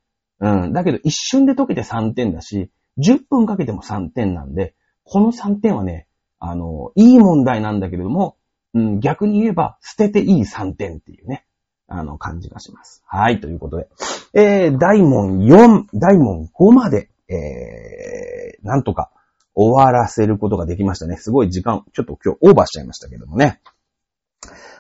[0.45, 0.73] うん。
[0.75, 6.07] だけど一瞬で解けて3点だし、10分かけても3点なんで、この3点はね、
[6.39, 8.37] あの、いい問題なんだけれども、
[8.75, 11.47] うん、逆に言えば捨てていい3点っていうね、
[11.89, 13.03] あの、感じがします。
[13.07, 13.89] はい、ということで。
[14.35, 19.11] えー、大問4、大問5まで、えー、なんとか
[19.55, 21.16] 終わらせることができましたね。
[21.16, 23.61] すごい時間、ちょっと今日オーバーしちゃいましたけどもね。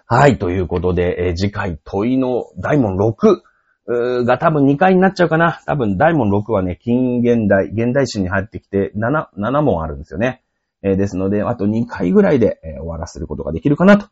[0.06, 3.40] はい、ということで、えー、次回問いの大問6、
[3.86, 5.60] が多分2回になっちゃうかな。
[5.66, 10.42] 多分大問6はね、近現代、現代史に入ってきて7、7問あるんですよね。
[10.82, 14.08] えー、ですので、あと2回ぐらいで、えー、終わらせることができるかなと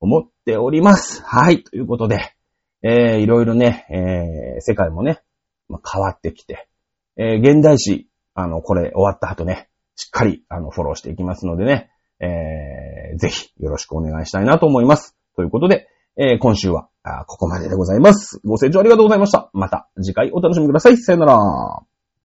[0.00, 1.22] 思っております。
[1.24, 1.62] はい。
[1.62, 2.34] ということで、
[2.82, 5.22] えー、いろいろね、えー、世界もね、
[5.68, 6.68] まあ、変わってきて、
[7.16, 11.90] えー、現代史、あの、これ終わった後ね、しっかり、あの、フォローしていきますのでね、
[12.20, 15.16] えー、ぜひよろしくお願いしたいなと思います。
[15.36, 16.88] ということで、えー、今週は、
[17.26, 18.40] ここまででございます。
[18.44, 19.50] ご清聴ありがとうございました。
[19.52, 20.96] また次回お楽しみください。
[20.96, 21.91] さよなら。